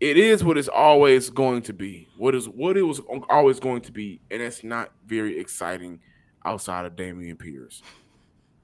it 0.01 0.17
is 0.17 0.43
what 0.43 0.59
it's 0.59 0.69
always 0.69 1.31
going 1.31 1.63
to 1.63 1.73
be. 1.73 2.09
What 2.17 2.35
is 2.35 2.49
what 2.49 2.77
it 2.77 2.83
was 2.83 3.01
always 3.31 3.61
going 3.61 3.83
to 3.83 3.93
be, 3.93 4.21
and 4.33 4.43
it's 4.43 4.65
not 4.65 4.91
very 5.07 5.39
exciting 5.39 6.01
outside 6.45 6.85
of 6.85 6.97
Dameon 6.97 7.39
Pierce. 7.39 7.83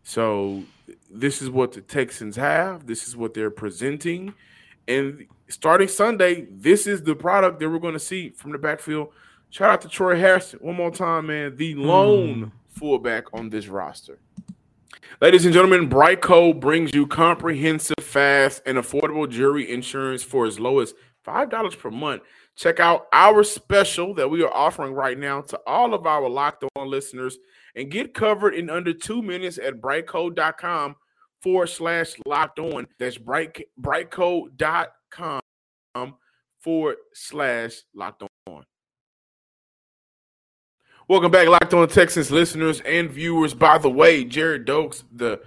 So 0.02 0.62
this 1.10 1.40
is 1.40 1.50
what 1.50 1.72
the 1.72 1.80
Texans 1.80 2.36
have. 2.36 2.86
This 2.86 3.08
is 3.08 3.16
what 3.16 3.34
they're 3.34 3.50
presenting. 3.50 4.34
And 4.86 5.26
starting 5.48 5.88
Sunday, 5.88 6.46
this 6.50 6.86
is 6.86 7.02
the 7.02 7.14
product 7.14 7.58
that 7.60 7.70
we're 7.70 7.78
going 7.78 7.94
to 7.94 8.00
see 8.00 8.30
from 8.30 8.52
the 8.52 8.58
backfield. 8.58 9.08
Shout 9.50 9.70
out 9.70 9.80
to 9.82 9.88
Troy 9.88 10.18
Hairston 10.18 10.60
one 10.60 10.76
more 10.76 10.90
time, 10.90 11.28
man. 11.28 11.56
The 11.56 11.74
lone 11.74 12.46
mm. 12.46 12.52
fullback 12.68 13.32
on 13.32 13.50
this 13.50 13.68
roster. 13.68 14.18
Ladies 15.20 15.44
and 15.44 15.54
gentlemen, 15.54 15.88
BriteCo 15.88 16.58
brings 16.58 16.92
you 16.92 17.06
comprehensive, 17.06 17.94
fast, 18.02 18.62
and 18.66 18.76
affordable 18.76 19.28
jury 19.28 19.70
insurance 19.72 20.22
for 20.22 20.44
as 20.44 20.58
low 20.58 20.80
as 20.80 20.92
$5 21.24 21.78
per 21.78 21.90
month. 21.90 22.22
Check 22.56 22.80
out 22.80 23.06
our 23.12 23.42
special 23.42 24.14
that 24.14 24.28
we 24.28 24.42
are 24.42 24.52
offering 24.52 24.92
right 24.92 25.18
now 25.18 25.40
to 25.42 25.58
all 25.66 25.94
of 25.94 26.06
our 26.06 26.28
locked 26.28 26.64
on 26.76 26.88
listeners 26.88 27.38
and 27.74 27.90
get 27.90 28.14
covered 28.14 28.54
in 28.54 28.70
under 28.70 28.92
two 28.92 29.22
minutes 29.22 29.58
at 29.58 29.80
briteco.com 29.80 30.96
forward 31.42 31.68
slash 31.68 32.14
locked 32.26 32.58
on. 32.58 32.86
That's 32.98 33.18
bright 33.18 33.68
briteco.com 33.80 35.40
forward 36.60 36.96
slash 37.12 37.82
locked 37.94 38.22
on. 38.22 38.64
Welcome 41.06 41.30
back, 41.30 41.48
Locked 41.48 41.74
On 41.74 41.86
Texans 41.86 42.30
listeners 42.30 42.80
and 42.80 43.10
viewers. 43.10 43.52
By 43.52 43.76
the 43.76 43.90
way, 43.90 44.24
Gerrid 44.24 44.64
Doaks, 44.64 45.04
the 45.12 45.42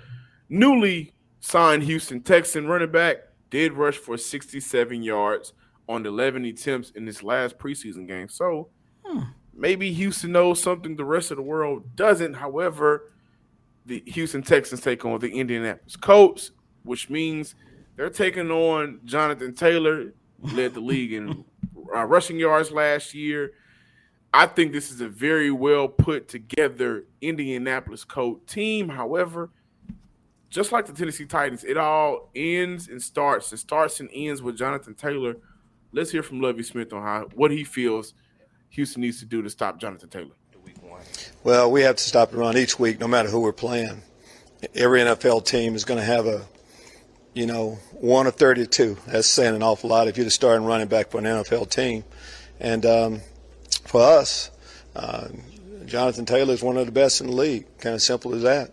newly 0.50 1.14
signed 1.40 1.82
Houston 1.82 2.22
Texan 2.22 2.68
running 2.68 2.92
back, 2.92 3.18
did 3.50 3.74
rush 3.74 3.96
for 3.96 4.18
67 4.18 5.02
yards 5.02 5.54
on 5.88 6.06
11 6.06 6.46
attempts 6.46 6.92
in 6.92 7.06
this 7.06 7.24
last 7.24 7.58
preseason 7.58 8.08
game. 8.08 8.30
So, 8.30 8.70
hmm. 9.06 9.22
Maybe 9.58 9.92
Houston 9.92 10.34
knows 10.34 10.62
something 10.62 10.96
the 10.96 11.04
rest 11.04 11.32
of 11.32 11.38
the 11.38 11.44
world 11.44 11.96
doesn't. 11.96 12.36
However, 12.36 13.12
the 13.88 14.04
Houston 14.06 14.44
Texans 14.44 14.82
take 14.82 15.04
on 15.04 15.20
the 15.20 15.32
Indianapolis 15.32 15.96
Colts, 15.96 16.52
which 16.84 17.10
means 17.10 17.56
they're 17.96 18.12
taking 18.12 18.52
on 18.52 19.00
Jonathan 19.04 19.56
Taylor, 19.56 20.14
led 20.54 20.76
the 20.76 20.80
league 20.80 21.12
in 21.12 21.44
uh, 21.96 22.06
rushing 22.06 22.38
yards 22.38 22.72
last 22.72 23.16
year. 23.16 23.54
I 24.32 24.46
think 24.46 24.74
this 24.74 24.92
is 24.92 25.02
a 25.02 25.08
very 25.08 25.50
well 25.50 25.88
put 25.88 26.28
together 26.28 27.06
Indianapolis 27.22 28.04
Colt 28.04 28.46
team. 28.46 28.90
However, 28.90 29.50
just 30.52 30.72
like 30.72 30.86
the 30.86 30.94
Tennessee 30.94 31.26
Titans, 31.26 31.64
it 31.64 31.78
all 31.78 32.30
ends 32.36 32.90
and 32.90 33.02
starts. 33.02 33.52
It 33.52 33.58
starts 33.58 34.00
and 34.00 34.10
ends 34.14 34.44
with 34.44 34.56
Jonathan 34.56 34.94
Taylor. 34.94 35.38
Let's 35.98 36.12
hear 36.12 36.24
from 36.24 36.42
Lovie 36.42 36.64
Smith 36.64 36.94
on 36.94 37.02
how 37.02 37.28
what 37.34 37.52
he 37.52 37.64
feels– 37.64 38.14
Houston 38.70 39.02
needs 39.02 39.20
to 39.20 39.26
do 39.26 39.42
to 39.42 39.50
stop 39.50 39.80
Jonathan 39.80 40.10
Taylor? 40.10 40.36
Well, 41.44 41.72
we 41.72 41.82
have 41.82 41.96
to 41.98 42.04
stop 42.04 42.32
the 42.32 42.38
run 42.38 42.58
each 42.58 42.80
week, 42.80 43.00
no 43.00 43.08
matter 43.08 43.30
who 43.30 43.40
we're 43.40 43.54
playing. 43.54 44.02
Every 44.76 45.02
NFL 45.02 45.46
team 45.46 45.76
is 45.76 45.86
going 45.86 46.00
to 46.00 46.06
have 46.06 46.26
a, 46.26 46.46
you 47.34 47.46
know, 47.46 47.80
one 47.94 48.28
of 48.28 48.36
32. 48.36 48.98
That's 49.08 49.28
saying 49.28 49.56
an 49.56 49.64
awful 49.64 49.90
lot 49.90 50.08
if 50.08 50.18
you're 50.18 50.26
the 50.26 50.32
starting 50.32 50.66
running 50.66 50.88
back 50.88 51.10
for 51.10 51.20
an 51.20 51.26
NFL 51.26 51.70
team. 51.70 52.04
And 52.60 52.86
um, 52.86 53.22
for 53.86 54.02
us, 54.02 54.52
uh, 54.96 55.28
Jonathan 55.86 56.26
Taylor 56.26 56.54
is 56.54 56.64
one 56.64 56.78
of 56.78 56.86
the 56.86 56.92
best 56.92 57.22
in 57.22 57.28
the 57.28 57.34
league. 57.34 57.66
Kind 57.78 57.96
of 57.96 58.02
simple 58.02 58.36
as 58.36 58.42
that. 58.42 58.72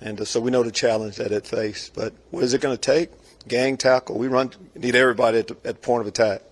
And 0.00 0.20
uh, 0.20 0.24
so 0.24 0.40
we 0.40 0.50
know 0.50 0.64
the 0.64 0.72
challenge 0.72 1.16
that 1.16 1.32
it 1.32 1.46
faced. 1.46 1.94
But 1.94 2.12
what 2.30 2.42
is 2.42 2.52
it 2.52 2.60
going 2.60 2.76
to 2.76 2.80
take? 2.80 3.10
gang 3.48 3.76
tackle. 3.76 4.18
We 4.18 4.28
run 4.28 4.50
need 4.74 4.94
everybody 4.94 5.38
at 5.38 5.48
the, 5.48 5.56
at 5.64 5.74
the 5.76 5.80
point 5.80 6.02
of 6.02 6.06
attack. 6.06 6.42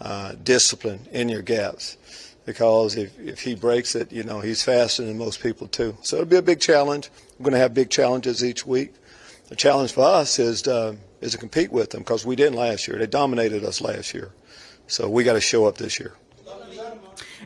Uh, 0.00 0.32
discipline 0.42 1.06
in 1.12 1.28
your 1.28 1.42
gaps 1.42 1.98
because 2.46 2.96
if, 2.96 3.18
if 3.20 3.40
he 3.40 3.54
breaks 3.54 3.94
it, 3.94 4.10
you 4.10 4.22
know, 4.22 4.40
he's 4.40 4.62
faster 4.62 5.04
than 5.04 5.18
most 5.18 5.42
people 5.42 5.68
too. 5.68 5.96
So 6.02 6.16
it'll 6.16 6.28
be 6.28 6.36
a 6.36 6.42
big 6.42 6.58
challenge. 6.58 7.10
We're 7.38 7.44
going 7.44 7.52
to 7.52 7.58
have 7.58 7.74
big 7.74 7.90
challenges 7.90 8.42
each 8.42 8.64
week. 8.64 8.94
The 9.48 9.56
challenge 9.56 9.92
for 9.92 10.04
us 10.04 10.38
is 10.38 10.62
to, 10.62 10.96
is 11.20 11.32
to 11.32 11.38
compete 11.38 11.70
with 11.70 11.90
them 11.90 12.00
because 12.00 12.24
we 12.24 12.34
didn't 12.34 12.56
last 12.56 12.88
year. 12.88 12.98
They 12.98 13.06
dominated 13.06 13.62
us 13.62 13.80
last 13.80 14.14
year. 14.14 14.32
So 14.86 15.08
we 15.08 15.22
got 15.22 15.34
to 15.34 15.40
show 15.40 15.66
up 15.66 15.76
this 15.76 16.00
year. 16.00 16.14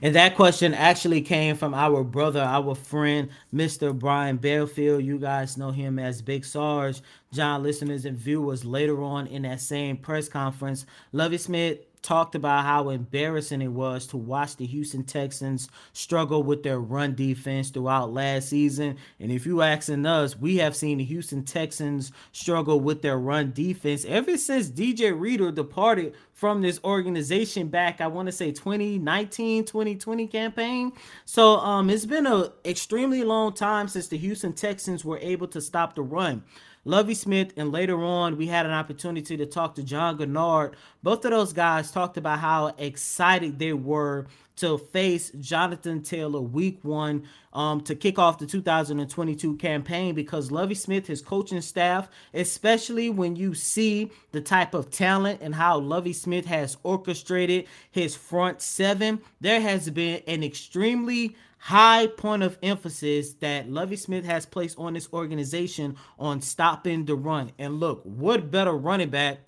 And 0.00 0.14
that 0.14 0.34
question 0.34 0.74
actually 0.74 1.22
came 1.22 1.56
from 1.56 1.74
our 1.74 2.02
brother, 2.04 2.40
our 2.40 2.74
friend, 2.74 3.30
Mr. 3.54 3.96
Brian 3.96 4.36
Belfield. 4.36 5.02
You 5.02 5.18
guys 5.18 5.56
know 5.56 5.70
him 5.70 5.98
as 5.98 6.22
Big 6.22 6.44
Sarge. 6.44 7.00
John, 7.32 7.62
listeners 7.62 8.04
and 8.04 8.16
viewers, 8.16 8.64
later 8.64 9.02
on 9.02 9.26
in 9.26 9.42
that 9.42 9.60
same 9.60 9.96
press 9.96 10.28
conference, 10.28 10.86
Lovie 11.12 11.38
Smith 11.38 11.78
talked 12.04 12.34
about 12.34 12.64
how 12.64 12.90
embarrassing 12.90 13.62
it 13.62 13.72
was 13.72 14.06
to 14.08 14.16
watch 14.18 14.56
the 14.56 14.66
Houston 14.66 15.02
Texans 15.02 15.68
struggle 15.94 16.42
with 16.42 16.62
their 16.62 16.78
run 16.78 17.14
defense 17.14 17.70
throughout 17.70 18.12
last 18.12 18.50
season. 18.50 18.98
And 19.18 19.32
if 19.32 19.46
you 19.46 19.62
asking 19.62 20.04
us, 20.04 20.38
we 20.38 20.58
have 20.58 20.76
seen 20.76 20.98
the 20.98 21.04
Houston 21.04 21.44
Texans 21.44 22.12
struggle 22.32 22.78
with 22.78 23.00
their 23.00 23.18
run 23.18 23.52
defense 23.52 24.04
ever 24.04 24.36
since 24.36 24.68
DJ 24.68 25.18
Reader 25.18 25.50
departed 25.50 26.14
from 26.34 26.60
this 26.60 26.80
organization 26.84 27.68
back 27.68 28.00
I 28.00 28.08
want 28.08 28.26
to 28.26 28.32
say 28.32 28.50
2019 28.52 29.64
2020 29.64 30.26
campaign. 30.26 30.92
So 31.24 31.56
um 31.58 31.88
it's 31.88 32.04
been 32.04 32.26
a 32.26 32.52
extremely 32.64 33.24
long 33.24 33.54
time 33.54 33.88
since 33.88 34.08
the 34.08 34.18
Houston 34.18 34.52
Texans 34.52 35.04
were 35.04 35.18
able 35.18 35.48
to 35.48 35.60
stop 35.60 35.94
the 35.94 36.02
run. 36.02 36.42
Lovie 36.84 37.14
Smith, 37.14 37.52
and 37.56 37.72
later 37.72 38.02
on, 38.02 38.36
we 38.36 38.46
had 38.46 38.66
an 38.66 38.72
opportunity 38.72 39.36
to 39.36 39.46
talk 39.46 39.74
to 39.74 39.82
John 39.82 40.18
Greenard. 40.18 40.74
Both 41.02 41.24
of 41.24 41.30
those 41.30 41.52
guys 41.52 41.90
talked 41.90 42.16
about 42.16 42.40
how 42.40 42.74
excited 42.78 43.58
they 43.58 43.72
were 43.72 44.26
to 44.56 44.78
face 44.78 45.30
Jonathan 45.40 46.02
Taylor 46.02 46.40
week 46.40 46.78
one 46.82 47.24
um, 47.52 47.80
to 47.82 47.94
kick 47.94 48.18
off 48.18 48.38
the 48.38 48.46
2022 48.46 49.56
campaign 49.56 50.14
because 50.14 50.52
Lovie 50.52 50.74
Smith, 50.74 51.06
his 51.06 51.22
coaching 51.22 51.60
staff, 51.60 52.08
especially 52.32 53.10
when 53.10 53.34
you 53.34 53.54
see 53.54 54.10
the 54.32 54.40
type 54.40 54.74
of 54.74 54.90
talent 54.90 55.40
and 55.42 55.54
how 55.54 55.78
Lovie 55.78 56.12
Smith 56.12 56.46
has 56.46 56.76
orchestrated 56.82 57.66
his 57.90 58.14
front 58.14 58.62
seven, 58.62 59.20
there 59.40 59.60
has 59.60 59.90
been 59.90 60.22
an 60.26 60.44
extremely 60.44 61.34
high 61.64 62.06
point 62.06 62.42
of 62.42 62.58
emphasis 62.62 63.32
that 63.40 63.70
Lovie 63.70 63.96
Smith 63.96 64.26
has 64.26 64.44
placed 64.44 64.78
on 64.78 64.92
this 64.92 65.08
organization 65.14 65.96
on 66.18 66.42
stopping 66.42 67.06
the 67.06 67.14
run. 67.14 67.50
And 67.58 67.80
look, 67.80 68.02
what 68.04 68.50
better 68.50 68.72
running 68.72 69.08
back, 69.08 69.38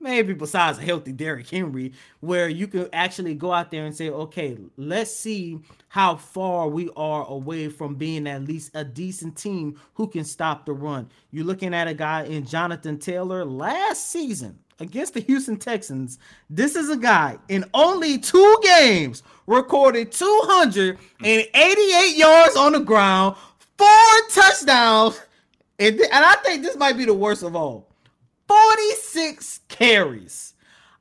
maybe 0.00 0.34
besides 0.34 0.78
a 0.78 0.82
healthy 0.82 1.12
Derrick 1.12 1.48
Henry, 1.48 1.92
where 2.18 2.48
you 2.48 2.66
can 2.66 2.88
actually 2.92 3.36
go 3.36 3.52
out 3.52 3.70
there 3.70 3.86
and 3.86 3.94
say, 3.94 4.10
okay, 4.10 4.58
let's 4.76 5.14
see 5.14 5.60
how 5.86 6.16
far 6.16 6.68
we 6.68 6.90
are 6.96 7.24
away 7.28 7.68
from 7.68 7.94
being 7.94 8.26
at 8.26 8.42
least 8.42 8.72
a 8.74 8.84
decent 8.84 9.36
team 9.36 9.80
who 9.94 10.08
can 10.08 10.24
stop 10.24 10.66
the 10.66 10.72
run. 10.72 11.08
You're 11.30 11.46
looking 11.46 11.72
at 11.72 11.86
a 11.86 11.94
guy 11.94 12.24
in 12.24 12.46
Jonathan 12.46 12.98
Taylor 12.98 13.44
last 13.44 14.10
season 14.10 14.58
against 14.80 15.14
the 15.14 15.20
Houston 15.20 15.56
Texans. 15.56 16.18
This 16.50 16.76
is 16.76 16.90
a 16.90 16.96
guy 16.96 17.38
in 17.48 17.64
only 17.74 18.18
two 18.18 18.58
games 18.62 19.22
recorded 19.46 20.12
288 20.12 22.16
yards 22.16 22.56
on 22.56 22.72
the 22.72 22.80
ground, 22.80 23.36
four 23.78 23.88
touchdowns, 24.30 25.20
and, 25.78 26.00
and 26.00 26.24
I 26.24 26.34
think 26.44 26.62
this 26.62 26.76
might 26.76 26.96
be 26.96 27.04
the 27.04 27.14
worst 27.14 27.42
of 27.42 27.56
all 27.56 27.88
46 28.48 29.60
carries. 29.68 30.54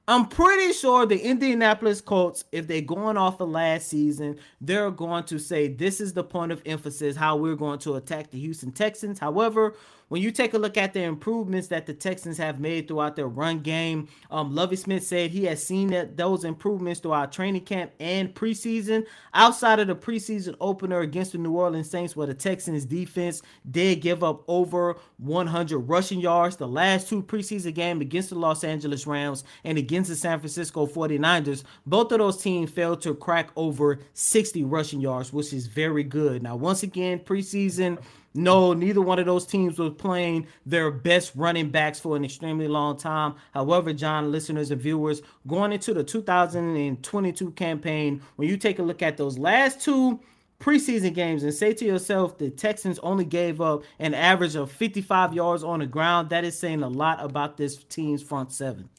I'm 0.06 0.28
pretty 0.28 0.74
sure 0.74 1.06
the 1.06 1.18
Indianapolis 1.18 2.02
Colts, 2.02 2.44
if 2.52 2.68
they're 2.68 2.82
going 2.82 3.16
off 3.16 3.40
of 3.40 3.50
last 3.50 3.88
season, 3.88 4.38
they're 4.60 4.92
going 4.92 5.24
to 5.26 5.40
say 5.40 5.70
this 5.70 6.02
is 6.02 6.12
the 6.12 6.26
point 6.26 6.52
of 6.52 6.62
emphasis 6.66 7.16
how 7.16 7.38
we're 7.38 7.56
going 7.56 7.80
to 7.80 7.96
attack 7.96 8.30
the 8.30 8.40
Houston 8.40 8.74
Texans. 8.74 9.18
However, 9.18 9.76
when 10.14 10.22
you 10.22 10.30
take 10.30 10.54
a 10.54 10.60
look 10.60 10.78
at 10.78 10.94
the 10.94 11.02
improvements 11.02 11.70
that 11.70 11.88
the 11.88 11.94
Texans 11.96 12.38
have 12.38 12.60
made 12.60 12.88
throughout 12.88 13.16
their 13.16 13.28
run 13.28 13.62
game, 13.62 14.08
um, 14.30 14.54
Lovie 14.54 14.76
Smith 14.76 15.04
said 15.04 15.32
he 15.32 15.46
has 15.46 15.66
seen 15.66 15.88
that 15.88 16.18
those 16.18 16.44
improvements 16.44 17.00
throughout 17.00 17.32
training 17.32 17.64
camp 17.64 17.92
and 18.00 18.32
preseason. 18.36 19.08
Outside 19.34 19.80
of 19.80 19.88
the 19.88 19.96
preseason 19.96 20.56
opener 20.62 21.00
against 21.00 21.32
the 21.32 21.40
New 21.40 21.54
Orleans 21.54 21.90
Saints, 21.90 22.16
where 22.16 22.28
the 22.28 22.36
Texans 22.36 22.86
defense 22.86 23.42
did 23.72 24.02
give 24.02 24.24
up 24.24 24.44
over 24.48 24.98
100 25.18 25.80
rushing 25.80 26.20
yards, 26.20 26.58
the 26.58 26.68
last 26.68 27.10
two 27.10 27.24
preseason 27.24 27.74
games 27.74 28.02
against 28.02 28.30
the 28.30 28.36
Los 28.36 28.64
Angeles 28.64 29.08
Rams 29.08 29.44
and 29.64 29.80
against 29.80 30.12
the 30.12 30.16
San 30.16 30.38
Francisco 30.38 30.86
49ers, 30.86 31.64
both 31.88 32.12
of 32.12 32.20
those 32.20 32.40
teams 32.40 32.70
failed 32.70 33.02
to 33.02 33.16
crack 33.16 33.50
over 33.56 33.98
60 34.14 34.64
rushing 34.66 35.02
yards, 35.02 35.34
which 35.34 35.54
is 35.54 35.66
very 35.66 36.04
good. 36.04 36.44
Now, 36.44 36.56
once 36.56 36.84
again, 36.84 37.18
preseason 37.18 37.98
no, 38.34 38.74
neither 38.74 39.02
one 39.02 39.20
of 39.20 39.26
those 39.26 39.46
teams 39.46 39.78
was 39.78 39.94
playing 39.94 40.48
their 40.66 40.90
best 40.90 41.34
running 41.36 41.70
backs 41.70 42.00
for 42.00 42.16
an 42.16 42.26
extremely 42.26 42.68
long 42.68 42.98
time. 42.98 43.36
However, 43.54 43.94
John, 43.94 44.32
listeners 44.32 44.72
and 44.72 44.82
viewers, 44.82 45.22
going 45.48 45.72
into 45.72 45.94
the 45.94 46.04
2022 46.04 47.52
campaign, 47.52 48.22
when 48.38 48.50
you 48.50 48.58
take 48.58 48.80
a 48.80 48.84
look 48.84 49.04
at 49.04 49.18
those 49.18 49.38
last 49.38 49.82
two 49.82 50.20
preseason 50.60 51.14
games 51.14 51.44
and 51.44 51.54
say 51.54 51.74
to 51.74 51.86
yourself 51.86 52.38
the 52.38 52.50
Texans 52.50 52.98
only 53.00 53.26
gave 53.26 53.62
up 53.62 53.84
an 54.00 54.14
average 54.14 54.56
of 54.56 54.72
55 54.72 55.34
yards 55.34 55.64
on 55.64 55.80
the 55.80 55.86
ground, 55.86 56.30
that 56.30 56.44
is 56.44 56.58
saying 56.58 56.82
a 56.82 56.90
lot 56.90 57.24
about 57.24 57.58
this 57.58 57.84
team's 57.84 58.24
front 58.24 58.52
seven. 58.52 58.90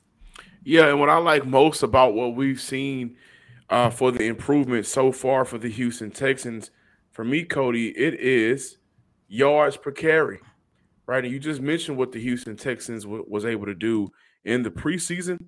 Yeah, 0.63 0.89
and 0.89 1.01
what 1.01 1.11
I 1.11 1.19
like 1.19 1.45
most 1.45 1.83
about 1.83 2.15
what 2.15 2.37
we've 2.37 2.61
seen 2.61 3.17
uh, 3.69 3.91
for 3.91 4.13
the 4.13 4.25
improvement 4.25 4.87
so 4.87 5.11
far 5.11 5.45
for 5.45 5.59
the 5.59 5.69
Houston 5.69 6.11
Texans, 6.11 6.71
for 7.11 7.25
me, 7.25 7.45
Coty, 7.45 7.93
it 7.97 8.15
is 8.15 8.79
yards 9.29 9.77
per 9.77 9.91
carry, 9.91 10.41
right? 11.07 11.25
And 11.25 11.33
you 11.33 11.39
just 11.39 11.61
mentioned 11.61 11.97
what 11.97 12.13
the 12.13 12.21
Houston 12.21 12.57
Texans 12.57 13.05
w- 13.05 13.25
was 13.29 13.45
able 13.45 13.67
to 13.67 13.75
do 13.75 14.11
in 14.45 14.63
the 14.63 14.71
preseason. 14.71 15.47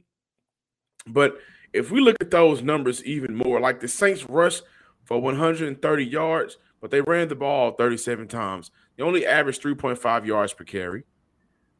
But 1.07 1.39
if 1.73 1.91
we 1.91 2.01
look 2.01 2.17
at 2.21 2.31
those 2.31 2.63
numbers 2.63 3.05
even 3.05 3.35
more, 3.35 3.61
like 3.61 3.81
the 3.81 3.89
Saints 3.89 4.29
rushed 4.29 4.63
for 5.05 5.21
130 5.21 6.05
yards, 6.05 6.59
but 6.81 6.91
they 6.91 7.01
ran 7.01 7.29
the 7.29 7.35
ball 7.35 7.73
37 7.73 8.29
times. 8.29 8.71
They 8.97 9.03
only 9.03 9.27
averaged 9.27 9.63
3.5 9.63 10.27
yards 10.27 10.53
per 10.53 10.65
carry 10.65 11.05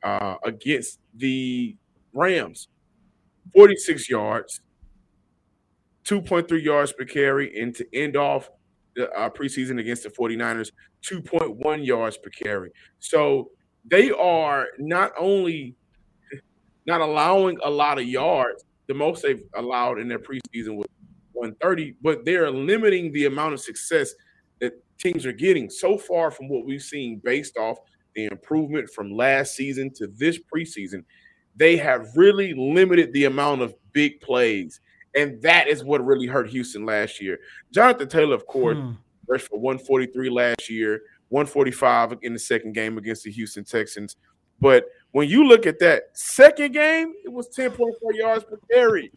uh, 0.03 0.37
against 0.45 1.01
the 1.15 1.77
Rams, 2.13 2.69
46 3.55 4.09
yards, 4.09 4.61
2.3 6.05 6.63
yards 6.63 6.93
per 6.93 7.05
carry, 7.05 7.61
and 7.61 7.75
to 7.75 7.87
end 7.95 8.17
off 8.17 8.51
uh, 8.99 9.31
preseason 9.31 9.81
against 9.81 10.03
the 10.03 10.11
49ers, 10.11 10.71
2.1 11.09 11.87
yards 11.87 12.17
per 12.19 12.31
carry. 12.31 12.71
So 12.99 13.51
they 13.85 14.11
are 14.11 14.67
not 14.79 15.13
only 15.19 15.77
not 16.87 17.01
allowing 17.01 17.59
a 17.65 17.71
lot 17.71 17.99
of 17.99 18.07
yards, 18.07 18.65
the 18.87 18.95
most 18.95 19.23
they've 19.23 19.43
allowed 19.57 19.99
in 19.99 20.09
their 20.09 20.21
preseason 20.21 20.77
was 20.77 20.87
130, 21.33 21.97
but 22.01 22.25
they're 22.25 22.51
limiting 22.51 23.13
the 23.13 23.27
amount 23.27 23.55
of 23.55 23.61
success 23.61 24.15
that 24.61 24.73
teams 24.99 25.27
are 25.27 25.33
getting 25.33 25.69
so 25.69 25.99
far 25.99 26.31
from 26.31 26.49
what 26.49 26.65
we've 26.65 26.83
seen 26.83 27.21
based 27.25 27.57
off 27.57 27.79
the 28.15 28.27
improvement 28.27 28.89
from 28.89 29.13
last 29.13 29.55
season 29.55 29.93
to 29.95 30.07
this 30.07 30.39
preseason. 30.53 31.05
They 31.57 31.77
have 31.77 32.07
really 32.17 32.55
limited 32.55 33.13
the 33.13 33.25
amount 33.25 33.63
of 33.63 33.75
big 33.93 34.21
plays. 34.21 34.81
And 35.17 35.41
that 35.43 35.67
is 35.67 35.83
what 35.83 36.05
really 36.05 36.27
hurt 36.27 36.49
Houston 36.51 36.85
last 36.85 37.21
year. 37.21 37.39
Jonathan 37.73 38.09
Taylor, 38.09 38.35
of 38.35 38.47
course, 38.47 38.77
hmm. 38.77 38.93
rushed 39.27 39.49
for 39.49 39.59
143 39.59 40.29
last 40.29 40.69
year, 40.69 41.01
145 41.31 42.19
in 42.23 42.35
the 42.35 42.39
second 42.39 42.75
game 42.75 42.99
against 42.99 43.25
the 43.25 43.31
Houston 43.31 43.65
Texans. 43.65 44.17
But 44.61 44.87
when 45.13 45.29
you 45.29 45.45
look 45.45 45.67
at 45.67 45.79
that 45.81 46.11
second 46.15 46.73
game, 46.73 47.15
it 47.25 47.33
was 47.33 47.49
10.4 47.49 47.93
yards 48.13 48.45
per 48.45 48.59
carry. 48.71 49.11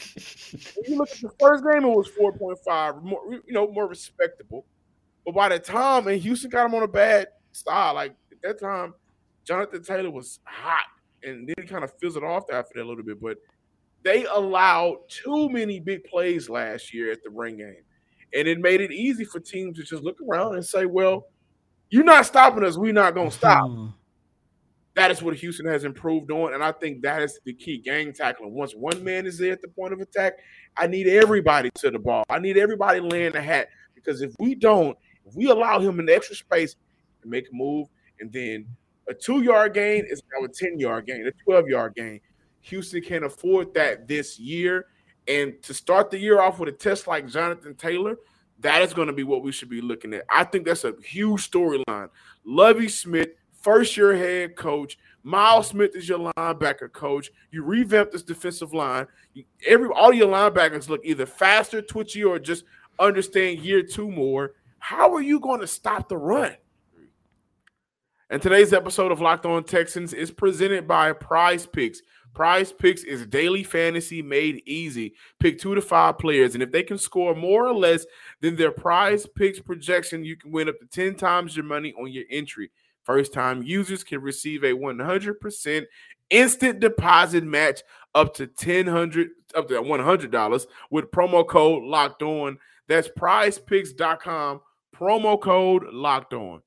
when 0.75 0.91
you 0.91 0.97
look 0.97 1.11
at 1.11 1.21
the 1.21 1.31
first 1.39 1.63
game, 1.63 1.83
it 1.83 1.95
was 1.95 2.09
4.5, 2.09 3.03
more, 3.03 3.33
you 3.33 3.53
know, 3.53 3.69
more 3.69 3.87
respectable. 3.87 4.65
But 5.25 5.35
by 5.35 5.49
the 5.49 5.59
time, 5.59 6.07
and 6.07 6.21
Houston 6.21 6.49
got 6.49 6.65
him 6.65 6.75
on 6.75 6.83
a 6.83 6.87
bad 6.87 7.27
style, 7.51 7.95
like 7.95 8.15
at 8.31 8.41
that 8.41 8.59
time, 8.59 8.93
Jonathan 9.45 9.83
Taylor 9.83 10.11
was 10.11 10.39
hot, 10.43 10.85
and 11.23 11.47
then 11.47 11.55
he 11.57 11.65
kind 11.65 11.83
of 11.83 11.91
fizzled 11.99 12.23
off 12.23 12.43
after 12.51 12.75
that 12.75 12.83
a 12.83 12.87
little 12.87 13.03
bit. 13.03 13.21
But 13.21 13.37
they 14.03 14.25
allowed 14.25 14.97
too 15.09 15.49
many 15.49 15.79
big 15.79 16.03
plays 16.05 16.49
last 16.49 16.93
year 16.93 17.11
at 17.11 17.23
the 17.23 17.29
ring 17.29 17.57
game. 17.57 17.83
And 18.33 18.47
it 18.47 18.59
made 18.59 18.81
it 18.81 18.91
easy 18.91 19.25
for 19.25 19.39
teams 19.39 19.77
to 19.77 19.83
just 19.83 20.03
look 20.03 20.17
around 20.21 20.55
and 20.55 20.65
say, 20.65 20.85
well, 20.85 21.25
you're 21.89 22.03
not 22.03 22.25
stopping 22.25 22.63
us. 22.63 22.77
We're 22.77 22.93
not 22.93 23.15
going 23.15 23.31
to 23.31 23.35
stop. 23.35 23.67
Hmm. 23.67 23.87
That 24.95 25.11
is 25.11 25.23
what 25.23 25.35
Houston 25.35 25.65
has 25.67 25.83
improved 25.83 26.29
on. 26.31 26.53
And 26.53 26.63
I 26.63 26.71
think 26.71 27.01
that 27.01 27.21
is 27.21 27.39
the 27.45 27.53
key 27.53 27.77
gang 27.77 28.13
tackling. 28.13 28.53
Once 28.53 28.73
one 28.73 29.03
man 29.03 29.25
is 29.25 29.37
there 29.37 29.53
at 29.53 29.61
the 29.61 29.67
point 29.67 29.93
of 29.93 30.01
attack, 30.01 30.33
I 30.77 30.87
need 30.87 31.07
everybody 31.07 31.69
to 31.75 31.91
the 31.91 31.99
ball. 31.99 32.23
I 32.29 32.39
need 32.39 32.57
everybody 32.57 32.99
laying 32.99 33.31
the 33.31 33.41
hat. 33.41 33.69
Because 33.95 34.21
if 34.21 34.33
we 34.39 34.55
don't, 34.55 34.97
if 35.25 35.35
we 35.35 35.49
allow 35.49 35.79
him 35.79 35.99
an 35.99 36.09
extra 36.09 36.35
space 36.35 36.75
to 37.21 37.27
make 37.27 37.45
a 37.51 37.55
move, 37.55 37.87
and 38.19 38.31
then 38.31 38.67
a 39.07 39.13
two 39.13 39.41
yard 39.41 39.73
gain 39.73 40.05
is 40.07 40.21
now 40.33 40.45
a 40.45 40.49
10 40.49 40.79
yard 40.79 41.05
gain, 41.07 41.25
a 41.25 41.31
12 41.43 41.67
yard 41.67 41.95
gain 41.95 42.19
Houston 42.61 43.01
can't 43.01 43.25
afford 43.25 43.73
that 43.73 44.07
this 44.07 44.39
year. 44.39 44.87
And 45.27 45.61
to 45.63 45.73
start 45.73 46.09
the 46.09 46.17
year 46.17 46.41
off 46.41 46.59
with 46.59 46.69
a 46.69 46.71
test 46.73 47.07
like 47.07 47.27
Jonathan 47.27 47.75
Taylor, 47.75 48.17
that 48.59 48.81
is 48.81 48.93
going 48.93 49.07
to 49.07 49.13
be 49.13 49.23
what 49.23 49.43
we 49.43 49.51
should 49.51 49.69
be 49.69 49.81
looking 49.81 50.13
at. 50.13 50.25
I 50.29 50.43
think 50.43 50.65
that's 50.65 50.83
a 50.83 50.93
huge 51.03 51.49
storyline. 51.49 52.09
Lovie 52.43 52.89
Smith, 52.89 53.29
first 53.61 53.95
year 53.95 54.15
head 54.15 54.55
coach. 54.55 54.97
Miles 55.23 55.67
Smith 55.67 55.95
is 55.95 56.09
your 56.09 56.31
linebacker 56.37 56.91
coach. 56.91 57.31
You 57.51 57.63
revamp 57.63 58.11
this 58.11 58.23
defensive 58.23 58.73
line. 58.73 59.07
Every 59.67 59.89
all 59.89 60.13
your 60.13 60.27
linebackers 60.27 60.89
look 60.89 61.01
either 61.03 61.25
faster, 61.25 61.81
twitchy, 61.81 62.23
or 62.23 62.39
just 62.39 62.63
understand 62.99 63.59
year 63.59 63.83
two 63.83 64.09
more. 64.09 64.53
How 64.79 65.13
are 65.13 65.21
you 65.21 65.39
going 65.39 65.59
to 65.59 65.67
stop 65.67 66.09
the 66.09 66.17
run? 66.17 66.55
And 68.29 68.41
today's 68.41 68.73
episode 68.73 69.11
of 69.11 69.21
Locked 69.21 69.45
On 69.45 69.63
Texans 69.63 70.13
is 70.13 70.31
presented 70.31 70.87
by 70.87 71.13
Prize 71.13 71.65
Picks. 71.65 72.01
Prize 72.33 72.71
Picks 72.71 73.03
is 73.03 73.25
daily 73.25 73.63
fantasy 73.63 74.21
made 74.21 74.61
easy. 74.65 75.13
Pick 75.39 75.59
two 75.59 75.75
to 75.75 75.81
five 75.81 76.17
players, 76.17 76.53
and 76.53 76.63
if 76.63 76.71
they 76.71 76.83
can 76.83 76.97
score 76.97 77.35
more 77.35 77.67
or 77.67 77.73
less 77.73 78.05
than 78.41 78.55
their 78.55 78.71
Prize 78.71 79.25
Picks 79.25 79.59
projection, 79.59 80.23
you 80.23 80.37
can 80.37 80.51
win 80.51 80.69
up 80.69 80.79
to 80.79 80.85
10 80.85 81.15
times 81.15 81.55
your 81.55 81.65
money 81.65 81.93
on 81.99 82.11
your 82.11 82.25
entry. 82.29 82.71
First 83.03 83.33
time 83.33 83.63
users 83.63 84.03
can 84.03 84.21
receive 84.21 84.63
a 84.63 84.73
100% 84.73 85.85
instant 86.29 86.79
deposit 86.79 87.43
match 87.43 87.81
up 88.13 88.35
to 88.35 88.45
100 88.45 89.29
up 89.55 89.67
to 89.67 89.81
$100 89.81 90.65
with 90.91 91.11
promo 91.11 91.47
code 91.47 91.83
locked 91.83 92.21
on. 92.21 92.57
That's 92.87 93.07
prizepicks.com, 93.07 94.61
promo 94.95 95.41
code 95.41 95.85
locked 95.91 96.33
on. 96.33 96.61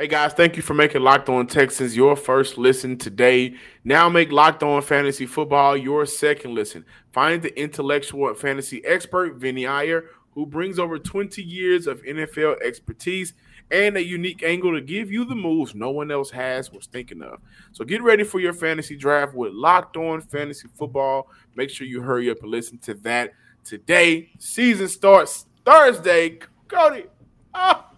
Hey 0.00 0.06
guys, 0.06 0.32
thank 0.32 0.56
you 0.56 0.62
for 0.62 0.72
making 0.72 1.02
Locked 1.02 1.28
On 1.28 1.46
Texans 1.46 1.94
your 1.94 2.16
first 2.16 2.56
listen 2.56 2.96
today. 2.96 3.54
Now 3.84 4.08
make 4.08 4.32
Locked 4.32 4.62
On 4.62 4.80
Fantasy 4.80 5.26
Football 5.26 5.76
your 5.76 6.06
second 6.06 6.54
listen. 6.54 6.86
Find 7.12 7.42
the 7.42 7.54
intellectual 7.60 8.32
fantasy 8.32 8.82
expert, 8.86 9.34
Vinny 9.34 9.66
Iyer, 9.66 10.06
who 10.30 10.46
brings 10.46 10.78
over 10.78 10.98
20 10.98 11.42
years 11.42 11.86
of 11.86 12.02
NFL 12.02 12.62
expertise 12.62 13.34
and 13.70 13.94
a 13.98 14.02
unique 14.02 14.42
angle 14.42 14.72
to 14.72 14.80
give 14.80 15.12
you 15.12 15.26
the 15.26 15.34
moves 15.34 15.74
no 15.74 15.90
one 15.90 16.10
else 16.10 16.30
has 16.30 16.72
was 16.72 16.86
thinking 16.86 17.20
of. 17.20 17.38
So 17.72 17.84
get 17.84 18.02
ready 18.02 18.24
for 18.24 18.40
your 18.40 18.54
fantasy 18.54 18.96
draft 18.96 19.34
with 19.34 19.52
Locked 19.52 19.98
On 19.98 20.22
Fantasy 20.22 20.68
Football. 20.78 21.28
Make 21.56 21.68
sure 21.68 21.86
you 21.86 22.00
hurry 22.00 22.30
up 22.30 22.40
and 22.40 22.50
listen 22.50 22.78
to 22.78 22.94
that 22.94 23.34
today. 23.64 24.30
Season 24.38 24.88
starts 24.88 25.44
Thursday. 25.66 26.38
Coty. 26.68 27.06
Ah. 27.52 27.90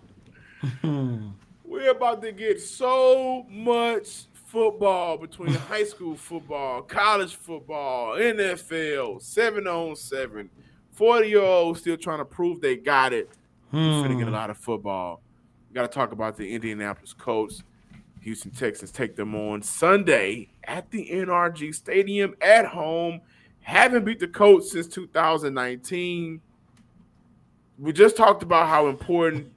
We're 1.73 1.93
about 1.93 2.21
to 2.21 2.33
get 2.33 2.61
so 2.61 3.47
much 3.49 4.27
football 4.45 5.17
between 5.17 5.55
high 5.71 5.85
school 5.85 6.17
football, 6.17 6.83
college 6.83 7.35
football, 7.35 8.17
NFL, 8.17 9.23
seven 9.23 9.67
on 9.67 9.97
seven. 9.97 10.51
40 10.91 11.29
year 11.29 11.41
olds 11.41 11.81
still 11.81 11.97
trying 11.97 12.19
to 12.19 12.27
prove 12.27 12.61
they 12.61 12.77
got 12.77 13.15
it. 13.15 13.31
Hmm. 13.71 13.79
We're 13.79 14.03
going 14.03 14.19
to 14.19 14.25
get 14.27 14.29
a 14.29 14.37
lot 14.37 14.51
of 14.51 14.59
football. 14.59 15.23
We 15.71 15.75
got 15.75 15.91
to 15.91 15.95
talk 15.95 16.13
about 16.13 16.37
the 16.37 16.55
Indianapolis 16.55 17.15
Colts. 17.15 17.63
Houston 18.21 18.51
Texans 18.51 18.91
take 18.91 19.17
them 19.17 19.35
on 19.35 19.63
Sunday 19.63 20.51
at 20.65 20.91
the 20.91 21.09
NRG 21.11 21.75
Stadium 21.75 22.35
at 22.43 22.67
home. 22.67 23.23
Haven't 23.61 24.05
beat 24.05 24.21
the 24.21 24.29
Colts 24.29 24.73
since 24.73 24.89
2019. 24.89 26.39
We 27.79 27.93
just 27.95 28.15
talked 28.15 28.43
about 28.43 28.69
how 28.69 28.89
important 28.89 29.51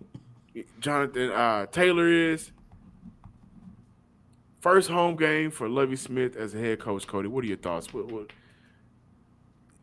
Jonathan 0.80 1.32
uh, 1.32 1.66
Taylor 1.68 2.08
is. 2.08 2.52
First 4.62 4.90
home 4.90 5.16
game 5.16 5.52
for 5.52 5.70
Lovie 5.70 5.96
Smith 5.96 6.36
as 6.36 6.56
a 6.56 6.58
head 6.58 6.80
coach. 6.80 7.06
Coty, 7.06 7.28
what 7.28 7.44
are 7.44 7.48
your 7.48 7.58
thoughts? 7.58 7.94
What, 7.94 8.12
what 8.12 8.32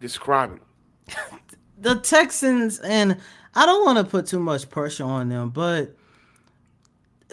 describe 0.01 0.59
it? 1.07 1.17
the 1.79 1.97
Texans, 1.97 2.81
and 2.81 3.19
I 3.55 3.67
don't 3.67 3.85
want 3.85 3.99
to 3.99 4.05
put 4.05 4.27
too 4.27 4.41
much 4.41 4.69
pressure 4.71 5.05
on 5.05 5.29
them, 5.29 5.51
but 5.51 5.95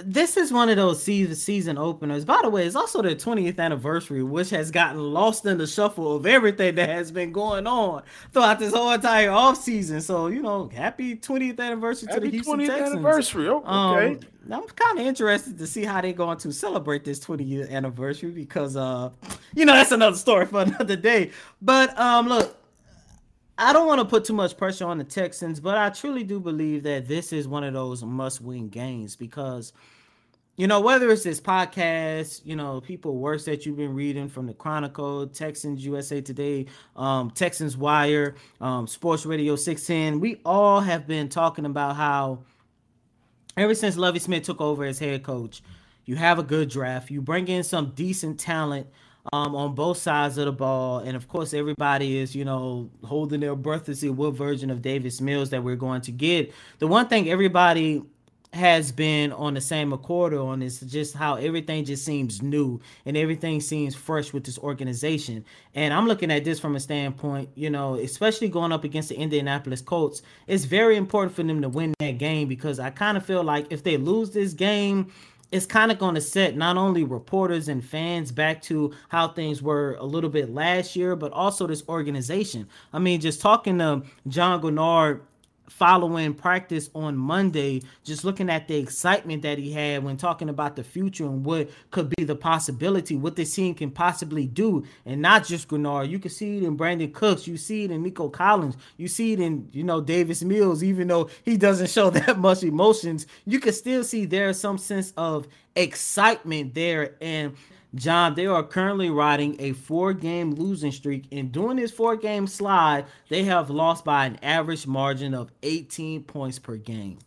this 0.03 0.37
is 0.37 0.51
one 0.51 0.69
of 0.69 0.77
those 0.77 1.01
season 1.01 1.35
season 1.35 1.77
openers. 1.77 2.25
By 2.25 2.39
the 2.43 2.49
way, 2.49 2.65
it's 2.65 2.75
also 2.75 3.01
the 3.01 3.15
20th 3.15 3.59
anniversary, 3.59 4.23
which 4.23 4.49
has 4.51 4.71
gotten 4.71 5.01
lost 5.13 5.45
in 5.45 5.57
the 5.57 5.67
shuffle 5.67 6.15
of 6.15 6.25
everything 6.25 6.75
that 6.75 6.89
has 6.89 7.11
been 7.11 7.31
going 7.31 7.67
on 7.67 8.03
throughout 8.31 8.59
this 8.59 8.73
whole 8.73 8.91
entire 8.91 9.31
off 9.31 9.61
season. 9.61 10.01
So, 10.01 10.27
you 10.27 10.41
know, 10.41 10.69
happy 10.69 11.15
20th 11.15 11.59
anniversary 11.59 12.07
happy 12.09 12.19
to 12.19 12.25
the 12.25 12.31
Houston 12.31 12.59
20th 12.59 12.67
Texans. 12.67 12.91
anniversary. 12.91 13.47
Oh, 13.47 13.95
okay. 13.95 14.07
Um, 14.07 14.19
I'm 14.51 14.67
kind 14.67 14.99
of 14.99 15.05
interested 15.05 15.57
to 15.59 15.67
see 15.67 15.83
how 15.83 16.01
they're 16.01 16.13
going 16.13 16.37
to 16.39 16.51
celebrate 16.51 17.05
this 17.05 17.19
20 17.19 17.43
year 17.43 17.67
anniversary 17.69 18.31
because 18.31 18.75
uh 18.75 19.11
you 19.53 19.65
know 19.65 19.73
that's 19.73 19.91
another 19.91 20.17
story 20.17 20.45
for 20.45 20.61
another 20.63 20.95
day. 20.95 21.31
But 21.61 21.97
um 21.99 22.27
look, 22.27 22.58
I 23.61 23.73
don't 23.73 23.87
want 23.87 23.99
to 23.99 24.05
put 24.05 24.23
too 24.23 24.33
much 24.33 24.55
pressure 24.55 24.85
on 24.85 24.99
the 24.99 25.03
Texans, 25.03 25.59
but 25.59 25.77
I 25.77 25.89
truly 25.89 26.23
do 26.23 26.39
believe 26.39 26.83
that 26.83 27.09
this 27.09 27.33
is 27.33 27.45
one 27.45 27.65
of 27.65 27.73
those 27.73 28.01
must-win 28.01 28.69
games 28.69 29.17
because, 29.17 29.73
you 30.55 30.65
know, 30.65 30.79
whether 30.79 31.09
it's 31.11 31.23
this 31.23 31.41
podcast, 31.41 32.39
you 32.45 32.55
know, 32.55 32.79
people 32.79 33.17
worse 33.17 33.43
that 33.43 33.65
you've 33.65 33.75
been 33.75 33.93
reading 33.93 34.29
from 34.29 34.47
the 34.47 34.53
Chronicle, 34.53 35.27
Texans, 35.27 35.83
USA 35.83 36.21
Today, 36.21 36.67
um, 36.95 37.31
Texans 37.31 37.75
Wire, 37.75 38.35
um, 38.61 38.87
Sports 38.87 39.25
Radio 39.25 39.57
610, 39.57 40.21
we 40.21 40.39
all 40.45 40.79
have 40.79 41.05
been 41.05 41.27
talking 41.27 41.65
about 41.65 41.97
how 41.97 42.45
ever 43.57 43.75
since 43.75 43.97
Lovie 43.97 44.19
Smith 44.19 44.43
took 44.43 44.61
over 44.61 44.85
as 44.85 44.99
head 44.99 45.21
coach, 45.23 45.61
you 46.05 46.15
have 46.15 46.39
a 46.39 46.43
good 46.43 46.69
draft, 46.69 47.11
you 47.11 47.21
bring 47.21 47.49
in 47.49 47.63
some 47.63 47.91
decent 47.93 48.39
talent– 48.39 48.87
um, 49.33 49.55
on 49.55 49.75
both 49.75 49.97
sides 49.97 50.37
of 50.37 50.45
the 50.45 50.51
ball. 50.51 50.99
And 50.99 51.15
of 51.15 51.27
course, 51.27 51.53
everybody 51.53 52.17
is, 52.17 52.35
you 52.35 52.45
know, 52.45 52.89
holding 53.03 53.39
their 53.41 53.55
breath 53.55 53.85
to 53.85 53.95
see 53.95 54.09
what 54.09 54.33
version 54.33 54.69
of 54.69 54.81
Davis 54.81 55.21
Mills 55.21 55.49
that 55.51 55.63
we're 55.63 55.75
going 55.75 56.01
to 56.01 56.11
get. 56.11 56.53
The 56.79 56.87
one 56.87 57.07
thing 57.07 57.29
everybody 57.29 58.03
has 58.51 58.91
been 58.91 59.31
on 59.31 59.53
the 59.53 59.61
same 59.61 59.93
accord 59.93 60.33
on 60.33 60.63
is 60.63 60.79
just 60.79 61.13
how 61.13 61.35
everything 61.35 61.85
just 61.85 62.03
seems 62.03 62.41
new 62.41 62.81
and 63.05 63.15
everything 63.15 63.61
seems 63.61 63.93
fresh 63.93 64.33
with 64.33 64.43
this 64.43 64.57
organization. 64.57 65.45
And 65.75 65.93
I'm 65.93 66.07
looking 66.07 66.31
at 66.31 66.43
this 66.43 66.59
from 66.59 66.75
a 66.75 66.79
standpoint, 66.79 67.49
you 67.53 67.69
know, 67.69 67.93
especially 67.95 68.49
going 68.49 68.71
up 68.71 68.83
against 68.83 69.09
the 69.09 69.17
Indianapolis 69.17 69.81
Colts, 69.81 70.23
it's 70.47 70.65
very 70.65 70.97
important 70.97 71.35
for 71.35 71.43
them 71.43 71.61
to 71.61 71.69
win 71.69 71.93
that 71.99 72.17
game 72.17 72.47
because 72.47 72.79
I 72.79 72.89
kind 72.89 73.17
of 73.17 73.25
feel 73.25 73.43
like 73.43 73.67
if 73.69 73.83
they 73.83 73.97
lose 73.97 74.31
this 74.31 74.53
game, 74.53 75.11
it's 75.51 75.65
kind 75.65 75.91
of 75.91 75.97
going 75.97 76.15
to 76.15 76.21
set 76.21 76.55
not 76.55 76.77
only 76.77 77.03
reporters 77.03 77.67
and 77.67 77.83
fans 77.83 78.31
back 78.31 78.61
to 78.63 78.93
how 79.09 79.27
things 79.27 79.61
were 79.61 79.95
a 79.99 80.05
little 80.05 80.29
bit 80.29 80.53
last 80.53 80.95
year, 80.95 81.15
but 81.15 81.31
also 81.31 81.65
this 81.65 81.83
organization. 81.89 82.67
I 82.93 82.99
mean, 82.99 83.19
just 83.19 83.41
talking 83.41 83.79
to 83.79 84.03
John 84.27 84.61
Greenard 84.61 85.21
following 85.69 86.33
practice 86.33 86.89
on 86.93 87.15
Monday, 87.15 87.81
just 88.03 88.23
looking 88.23 88.49
at 88.49 88.67
the 88.67 88.75
excitement 88.75 89.43
that 89.43 89.57
he 89.57 89.71
had 89.71 90.03
when 90.03 90.17
talking 90.17 90.49
about 90.49 90.75
the 90.75 90.83
future 90.83 91.25
and 91.25 91.45
what 91.45 91.69
could 91.91 92.09
be 92.09 92.23
the 92.23 92.35
possibility, 92.35 93.15
what 93.15 93.35
this 93.35 93.53
team 93.53 93.73
can 93.75 93.91
possibly 93.91 94.47
do, 94.47 94.83
and 95.05 95.21
not 95.21 95.45
just 95.45 95.67
Greenard. 95.67 96.09
You 96.09 96.19
can 96.19 96.31
see 96.31 96.57
it 96.57 96.63
in 96.63 96.77
Brandin 96.77 97.13
Cooks, 97.13 97.47
you 97.47 97.57
see 97.57 97.85
it 97.85 97.91
in 97.91 98.03
Nico 98.03 98.29
Collins, 98.29 98.75
you 98.97 99.07
see 99.07 99.33
it 99.33 99.39
in 99.39 99.69
you 99.71 99.83
know 99.83 100.01
Davis 100.01 100.43
Mills, 100.43 100.83
even 100.83 101.07
though 101.07 101.29
he 101.43 101.57
doesn't 101.57 101.89
show 101.89 102.09
that 102.09 102.37
much 102.37 102.63
emotions, 102.63 103.27
you 103.45 103.59
can 103.59 103.73
still 103.73 104.03
see 104.03 104.25
there's 104.25 104.59
some 104.59 104.77
sense 104.77 105.13
of 105.17 105.47
excitement 105.75 106.73
there. 106.73 107.15
And 107.21 107.55
John, 107.95 108.35
they 108.35 108.45
are 108.45 108.63
currently 108.63 109.09
riding 109.09 109.55
a 109.59 109.73
four 109.73 110.13
game 110.13 110.51
losing 110.51 110.91
streak. 110.91 111.25
And 111.31 111.51
during 111.51 111.77
this 111.77 111.91
four 111.91 112.15
game 112.15 112.45
slide, 112.45 113.05
they 113.29 113.43
have 113.43 113.69
lost 113.69 114.05
by 114.05 114.25
an 114.25 114.37
average 114.43 114.85
margin 114.85 115.33
of 115.33 115.51
18 115.63 116.23
points 116.23 116.59
per 116.59 116.75
game. 116.77 117.19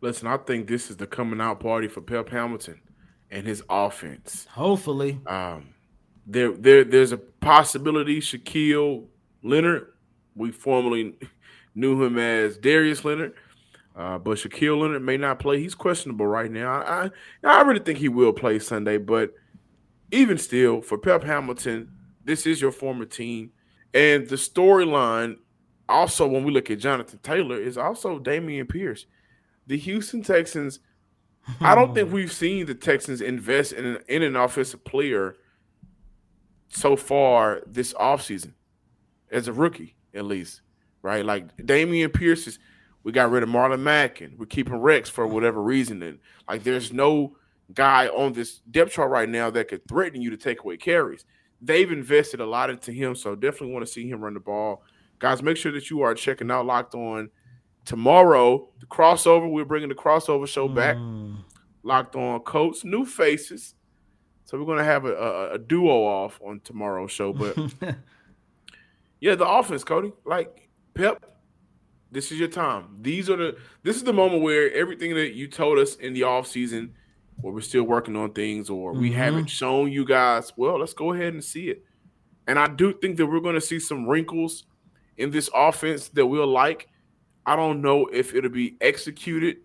Listen, 0.00 0.28
I 0.28 0.36
think 0.36 0.66
this 0.66 0.90
is 0.90 0.96
the 0.96 1.06
coming 1.06 1.40
out 1.40 1.60
party 1.60 1.88
for 1.88 2.00
Pep 2.00 2.28
Hamilton 2.28 2.80
and 3.30 3.46
his 3.46 3.62
offense. 3.70 4.46
Hopefully. 4.50 5.20
Um, 5.26 5.74
there, 6.26 6.52
there, 6.52 6.84
there's 6.84 7.12
a 7.12 7.16
possibility 7.16 8.20
Shaquille 8.20 9.06
Leonard, 9.42 9.92
we 10.34 10.50
formerly 10.50 11.14
knew 11.74 12.02
him 12.02 12.18
as 12.18 12.58
Darius 12.58 13.04
Leonard, 13.04 13.34
uh, 13.96 14.18
but 14.18 14.38
Shaquille 14.38 14.80
Leonard 14.80 15.02
may 15.02 15.16
not 15.16 15.38
play. 15.38 15.60
He's 15.60 15.74
questionable 15.74 16.26
right 16.26 16.50
now. 16.50 16.70
I, 16.70 17.10
I, 17.44 17.58
I 17.58 17.62
really 17.62 17.80
think 17.80 17.98
he 17.98 18.08
will 18.08 18.32
play 18.32 18.58
Sunday, 18.58 18.98
but 18.98 19.34
even 20.12 20.38
still, 20.38 20.82
for 20.82 20.98
Pep 20.98 21.24
Hamilton, 21.24 21.90
this 22.24 22.46
is 22.46 22.60
your 22.60 22.70
former 22.70 23.06
team. 23.06 23.50
And 23.92 24.28
the 24.28 24.36
storyline, 24.36 25.38
also, 25.88 26.26
when 26.26 26.44
we 26.44 26.52
look 26.52 26.70
at 26.70 26.78
Jonathan 26.78 27.18
Taylor, 27.22 27.56
is 27.56 27.76
also 27.76 28.18
Dameon 28.18 28.68
Pierce. 28.68 29.06
The 29.66 29.76
Houston 29.78 30.22
Texans, 30.22 30.78
I 31.60 31.74
don't 31.74 31.94
think 31.94 32.08
hmm. 32.08 32.14
we've 32.14 32.32
seen 32.32 32.66
the 32.66 32.74
Texans 32.74 33.20
invest 33.20 33.72
in 33.72 33.84
an, 33.84 33.98
in 34.06 34.22
an 34.22 34.36
offensive 34.36 34.84
player 34.84 35.34
so 36.68 36.96
far 36.96 37.62
this 37.66 37.92
offseason 37.94 38.52
as 39.30 39.48
a 39.48 39.52
rookie, 39.52 39.96
at 40.14 40.24
least, 40.24 40.60
right? 41.02 41.24
Like 41.24 41.56
Dameon 41.56 42.12
Pierce 42.12 42.46
is, 42.46 42.58
we 43.02 43.12
got 43.12 43.30
rid 43.30 43.42
of 43.42 43.48
Marlon 43.48 43.80
Mack 43.80 44.20
and 44.20 44.38
we're 44.38 44.46
keeping 44.46 44.76
Rex 44.76 45.10
for 45.10 45.26
whatever 45.26 45.62
reason. 45.62 46.02
And 46.02 46.18
like 46.48 46.64
there's 46.64 46.92
no 46.92 47.36
guy 47.74 48.08
on 48.08 48.32
this 48.32 48.60
depth 48.70 48.92
chart 48.92 49.10
right 49.10 49.28
now 49.28 49.50
that 49.50 49.68
could 49.68 49.86
threaten 49.88 50.20
you 50.20 50.30
to 50.30 50.36
take 50.36 50.60
away 50.60 50.76
carries. 50.76 51.24
They've 51.60 51.90
invested 51.90 52.40
a 52.40 52.46
lot 52.46 52.70
into 52.70 52.92
him, 52.92 53.14
so 53.14 53.34
definitely 53.34 53.72
want 53.72 53.86
to 53.86 53.92
see 53.92 54.08
him 54.08 54.20
run 54.20 54.34
the 54.34 54.40
ball. 54.40 54.82
Guys, 55.18 55.42
make 55.42 55.56
sure 55.56 55.72
that 55.72 55.90
you 55.90 56.02
are 56.02 56.14
checking 56.14 56.50
out 56.50 56.66
Locked 56.66 56.94
On 56.94 57.30
tomorrow. 57.84 58.68
The 58.80 58.86
crossover, 58.86 59.50
we're 59.50 59.64
bringing 59.64 59.88
the 59.88 59.94
crossover 59.94 60.48
show 60.48 60.68
back. 60.68 60.96
Mm. 60.96 61.44
Locked 61.84 62.16
On 62.16 62.40
Colts, 62.40 62.84
new 62.84 63.04
faces. 63.04 63.74
So 64.44 64.58
we're 64.58 64.66
gonna 64.66 64.84
have 64.84 65.04
a, 65.04 65.14
a, 65.14 65.50
a 65.54 65.58
duo 65.58 66.04
off 66.04 66.40
on 66.44 66.60
tomorrow's 66.60 67.12
show. 67.12 67.32
But 67.32 67.56
yeah, 69.20 69.34
the 69.34 69.48
offense, 69.48 69.84
Coty, 69.84 70.12
like 70.24 70.68
Pep, 70.94 71.24
this 72.10 72.30
is 72.30 72.38
your 72.38 72.48
time. 72.48 72.98
These 73.00 73.30
are 73.30 73.36
the 73.36 73.56
this 73.82 73.96
is 73.96 74.04
the 74.04 74.12
moment 74.12 74.42
where 74.42 74.70
everything 74.72 75.14
that 75.14 75.34
you 75.34 75.48
told 75.48 75.78
us 75.78 75.96
in 75.96 76.12
the 76.12 76.24
off 76.24 76.46
where 77.42 77.52
we're 77.52 77.60
still 77.60 77.82
working 77.84 78.16
on 78.16 78.32
things, 78.32 78.70
or 78.70 78.92
we 78.92 79.10
mm-hmm. 79.10 79.18
haven't 79.18 79.46
shown 79.46 79.92
you 79.92 80.04
guys. 80.04 80.52
Well, 80.56 80.78
let's 80.78 80.94
go 80.94 81.12
ahead 81.12 81.34
and 81.34 81.44
see 81.44 81.68
it. 81.68 81.84
And 82.46 82.58
I 82.58 82.68
do 82.68 82.92
think 82.92 83.16
that 83.18 83.26
we're 83.26 83.40
going 83.40 83.56
to 83.56 83.60
see 83.60 83.78
some 83.78 84.08
wrinkles 84.08 84.64
in 85.16 85.30
this 85.30 85.50
offense 85.54 86.08
that 86.10 86.26
we'll 86.26 86.46
like. 86.46 86.88
I 87.44 87.56
don't 87.56 87.82
know 87.82 88.06
if 88.06 88.34
it'll 88.34 88.50
be 88.50 88.76
executed 88.80 89.58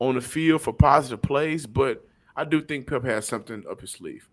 on 0.00 0.16
the 0.16 0.20
field 0.20 0.62
for 0.62 0.72
positive 0.72 1.22
plays, 1.22 1.66
but 1.66 2.04
I 2.36 2.44
do 2.44 2.60
think 2.60 2.88
Pep 2.88 3.04
has 3.04 3.26
something 3.26 3.64
up 3.70 3.80
his 3.80 3.92
sleeve. 3.92 4.28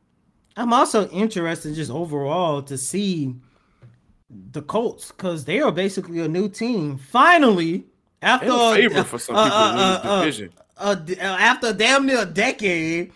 I'm 0.58 0.74
also 0.74 1.08
interested 1.10 1.76
just 1.76 1.92
overall 1.92 2.62
to 2.64 2.78
see 2.78 3.36
the 4.30 4.62
Colts 4.62 5.12
because 5.12 5.46
they 5.46 5.62
are 5.62 5.72
basically 5.72 6.20
a 6.20 6.28
new 6.28 6.50
team. 6.50 6.98
Finally, 6.98 7.86
after 8.22 8.48
a, 8.50 9.04
for 9.04 9.20
some 9.20 9.36
people 9.36 9.52
uh, 9.52 9.74
uh, 9.74 10.02
uh, 10.04 10.20
division. 10.20 10.52
Uh, 10.82 10.98
after 11.20 11.74
damn 11.74 12.06
near 12.06 12.24
a 12.24 12.26
decade, 12.26 13.12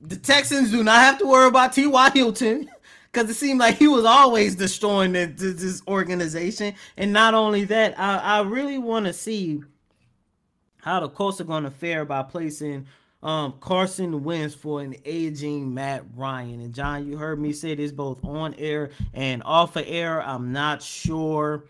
the 0.00 0.16
Texans 0.16 0.70
do 0.70 0.84
not 0.84 1.00
have 1.00 1.18
to 1.18 1.26
worry 1.26 1.48
about 1.48 1.72
T.Y. 1.72 2.10
Hilton 2.10 2.70
because 3.12 3.28
it 3.28 3.34
seemed 3.34 3.60
like 3.60 3.76
he 3.76 3.88
was 3.88 4.04
always 4.04 4.54
destroying 4.54 5.12
the, 5.12 5.26
this 5.26 5.82
organization. 5.88 6.74
And 6.96 7.12
not 7.12 7.34
only 7.34 7.64
that, 7.64 7.98
I, 7.98 8.18
I 8.18 8.40
really 8.42 8.78
want 8.78 9.06
to 9.06 9.12
see 9.12 9.62
how 10.82 11.00
the 11.00 11.08
Colts 11.08 11.40
are 11.40 11.44
going 11.44 11.64
to 11.64 11.70
fare 11.70 12.04
by 12.04 12.22
placing 12.22 12.86
um, 13.22 13.54
Carson 13.60 14.24
Wentz 14.24 14.54
for 14.54 14.80
an 14.80 14.94
aging 15.04 15.74
Matt 15.74 16.04
Ryan. 16.14 16.60
And 16.60 16.74
John, 16.74 17.06
you 17.06 17.16
heard 17.18 17.40
me 17.40 17.52
say 17.52 17.74
this 17.74 17.92
both 17.92 18.24
on 18.24 18.54
air 18.54 18.90
and 19.12 19.42
off 19.44 19.76
of 19.76 19.84
air. 19.86 20.22
I'm 20.22 20.52
not 20.52 20.82
sure 20.82 21.64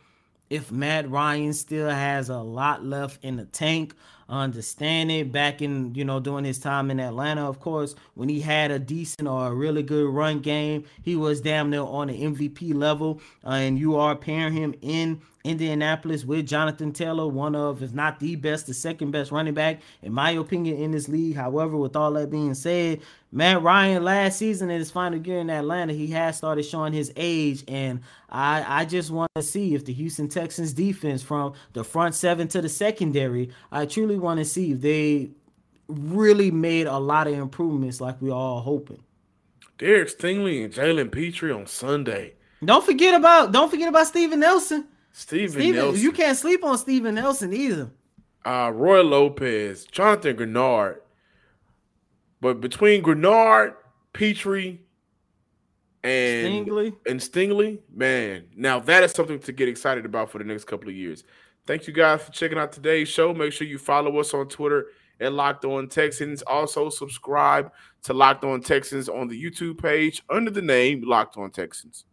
if 0.50 0.70
Matt 0.70 1.08
Ryan 1.08 1.52
still 1.52 1.88
has 1.88 2.28
a 2.28 2.38
lot 2.38 2.84
left 2.84 3.24
in 3.24 3.36
the 3.36 3.44
tank 3.46 3.94
understand 4.30 5.10
it. 5.10 5.32
Back 5.32 5.60
in 5.60 5.94
you 5.94 6.04
know 6.04 6.20
during 6.20 6.44
his 6.44 6.58
time 6.58 6.90
in 6.90 7.00
Atlanta 7.00 7.46
of 7.46 7.60
course 7.60 7.94
when 8.14 8.28
he 8.28 8.40
had 8.40 8.70
a 8.70 8.78
decent 8.78 9.28
or 9.28 9.48
a 9.48 9.54
really 9.54 9.82
good 9.82 10.08
run 10.08 10.40
game 10.40 10.84
he 11.02 11.16
was 11.16 11.40
damn 11.40 11.70
near 11.70 11.82
on 11.82 12.08
the 12.08 12.22
MVP 12.22 12.74
level. 12.74 13.20
Uh, 13.44 13.50
and 13.50 13.78
you 13.78 13.96
are 13.96 14.14
pairing 14.14 14.52
him 14.52 14.74
in 14.80 15.20
Indianapolis 15.42 16.24
with 16.24 16.46
Jonathan 16.46 16.92
Taylor 16.92 17.26
one 17.26 17.56
of 17.56 17.82
if 17.82 17.92
not 17.92 18.20
the 18.20 18.36
best 18.36 18.66
the 18.66 18.74
second 18.74 19.10
best 19.10 19.32
running 19.32 19.54
back 19.54 19.80
in 20.02 20.12
my 20.12 20.30
opinion 20.30 20.76
in 20.76 20.92
this 20.92 21.08
league. 21.08 21.36
However 21.36 21.76
with 21.76 21.96
all 21.96 22.12
that 22.12 22.30
being 22.30 22.54
said 22.54 23.00
Matt 23.32 23.62
Ryan 23.62 24.02
last 24.02 24.38
season 24.38 24.70
in 24.70 24.78
his 24.78 24.90
final 24.90 25.24
year 25.24 25.38
in 25.38 25.50
Atlanta, 25.50 25.92
he 25.92 26.08
has 26.08 26.36
started 26.36 26.64
showing 26.64 26.92
his 26.92 27.12
age, 27.16 27.62
and 27.68 28.00
I 28.28 28.64
I 28.80 28.84
just 28.84 29.10
want 29.10 29.30
to 29.36 29.42
see 29.42 29.74
if 29.74 29.84
the 29.84 29.92
Houston 29.92 30.28
Texans 30.28 30.72
defense 30.72 31.22
from 31.22 31.54
the 31.72 31.84
front 31.84 32.14
seven 32.14 32.48
to 32.48 32.60
the 32.60 32.68
secondary, 32.68 33.50
I 33.70 33.86
truly 33.86 34.18
want 34.18 34.38
to 34.38 34.44
see 34.44 34.72
if 34.72 34.80
they 34.80 35.30
really 35.86 36.50
made 36.50 36.86
a 36.86 36.98
lot 36.98 37.28
of 37.28 37.34
improvements 37.34 38.00
like 38.00 38.20
we 38.20 38.30
all 38.30 38.60
hoping. 38.60 39.02
Derek 39.78 40.08
Stingley 40.08 40.64
and 40.64 40.74
Jalen 40.74 41.10
Pitre 41.10 41.52
on 41.52 41.66
Sunday. 41.66 42.34
Don't 42.64 42.84
forget 42.84 43.14
about 43.14 43.52
don't 43.52 43.70
forget 43.70 43.88
about 43.88 44.06
Steven 44.06 44.40
Nelson. 44.40 44.88
Steven, 45.12 45.50
Steven 45.50 45.76
Nelson. 45.76 46.02
You 46.02 46.12
can't 46.12 46.36
sleep 46.36 46.64
on 46.64 46.76
Steven 46.78 47.14
Nelson 47.14 47.52
either. 47.52 47.90
Uh, 48.44 48.70
Roy 48.74 49.02
Lopez, 49.02 49.84
Jonathan 49.84 50.36
Greenard, 50.36 50.98
but 52.40 52.60
between 52.60 53.02
Greenard, 53.02 53.74
Pitre, 54.12 54.78
and 56.02 56.66
Stingley. 56.66 56.96
and 57.06 57.20
Stingley, 57.20 57.78
man, 57.94 58.44
now 58.56 58.80
that 58.80 59.02
is 59.02 59.12
something 59.12 59.38
to 59.40 59.52
get 59.52 59.68
excited 59.68 60.04
about 60.06 60.30
for 60.30 60.38
the 60.38 60.44
next 60.44 60.64
couple 60.64 60.88
of 60.88 60.94
years. 60.94 61.24
Thank 61.66 61.86
you 61.86 61.92
guys 61.92 62.22
for 62.22 62.32
checking 62.32 62.58
out 62.58 62.72
today's 62.72 63.08
show. 63.08 63.34
Make 63.34 63.52
sure 63.52 63.66
you 63.66 63.78
follow 63.78 64.18
us 64.18 64.32
on 64.32 64.48
Twitter 64.48 64.86
at 65.20 65.32
Locked 65.32 65.64
On 65.66 65.86
Texans. 65.88 66.42
Also, 66.42 66.88
subscribe 66.88 67.70
to 68.04 68.14
Locked 68.14 68.44
On 68.44 68.60
Texans 68.62 69.08
on 69.08 69.28
the 69.28 69.40
YouTube 69.40 69.80
page 69.80 70.22
under 70.30 70.50
the 70.50 70.62
name 70.62 71.02
Locked 71.04 71.36
On 71.36 71.50
Texans. 71.50 72.06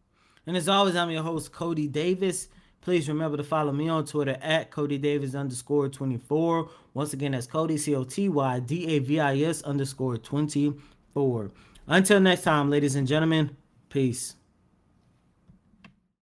And 0.46 0.56
as 0.58 0.70
always, 0.70 0.96
I'm 0.96 1.10
your 1.10 1.24
host, 1.24 1.52
Coty 1.52 1.92
Davis. 1.92 2.50
Please 2.88 3.10
remember 3.10 3.36
to 3.36 3.44
follow 3.44 3.74
me 3.74 3.90
on 3.90 4.06
Twitter 4.06 4.38
at 4.42 4.72
Coty 4.72 4.98
Davis 5.02 5.36
underscore 5.36 5.90
24. 5.90 6.70
Once 6.94 7.12
again, 7.12 7.34
that's 7.34 7.46
Coty, 7.46 7.78
C 7.78 7.94
O 7.94 8.06
T 8.06 8.30
Y 8.30 8.60
D 8.62 8.96
A 8.96 9.00
V 9.00 9.20
I 9.20 9.40
S 9.40 9.62
underscore 9.64 10.16
24. 10.16 11.52
Until 11.88 12.20
next 12.22 12.44
time, 12.44 12.70
ladies 12.70 12.96
and 12.96 13.06
gentlemen, 13.06 13.58
peace. 13.90 14.36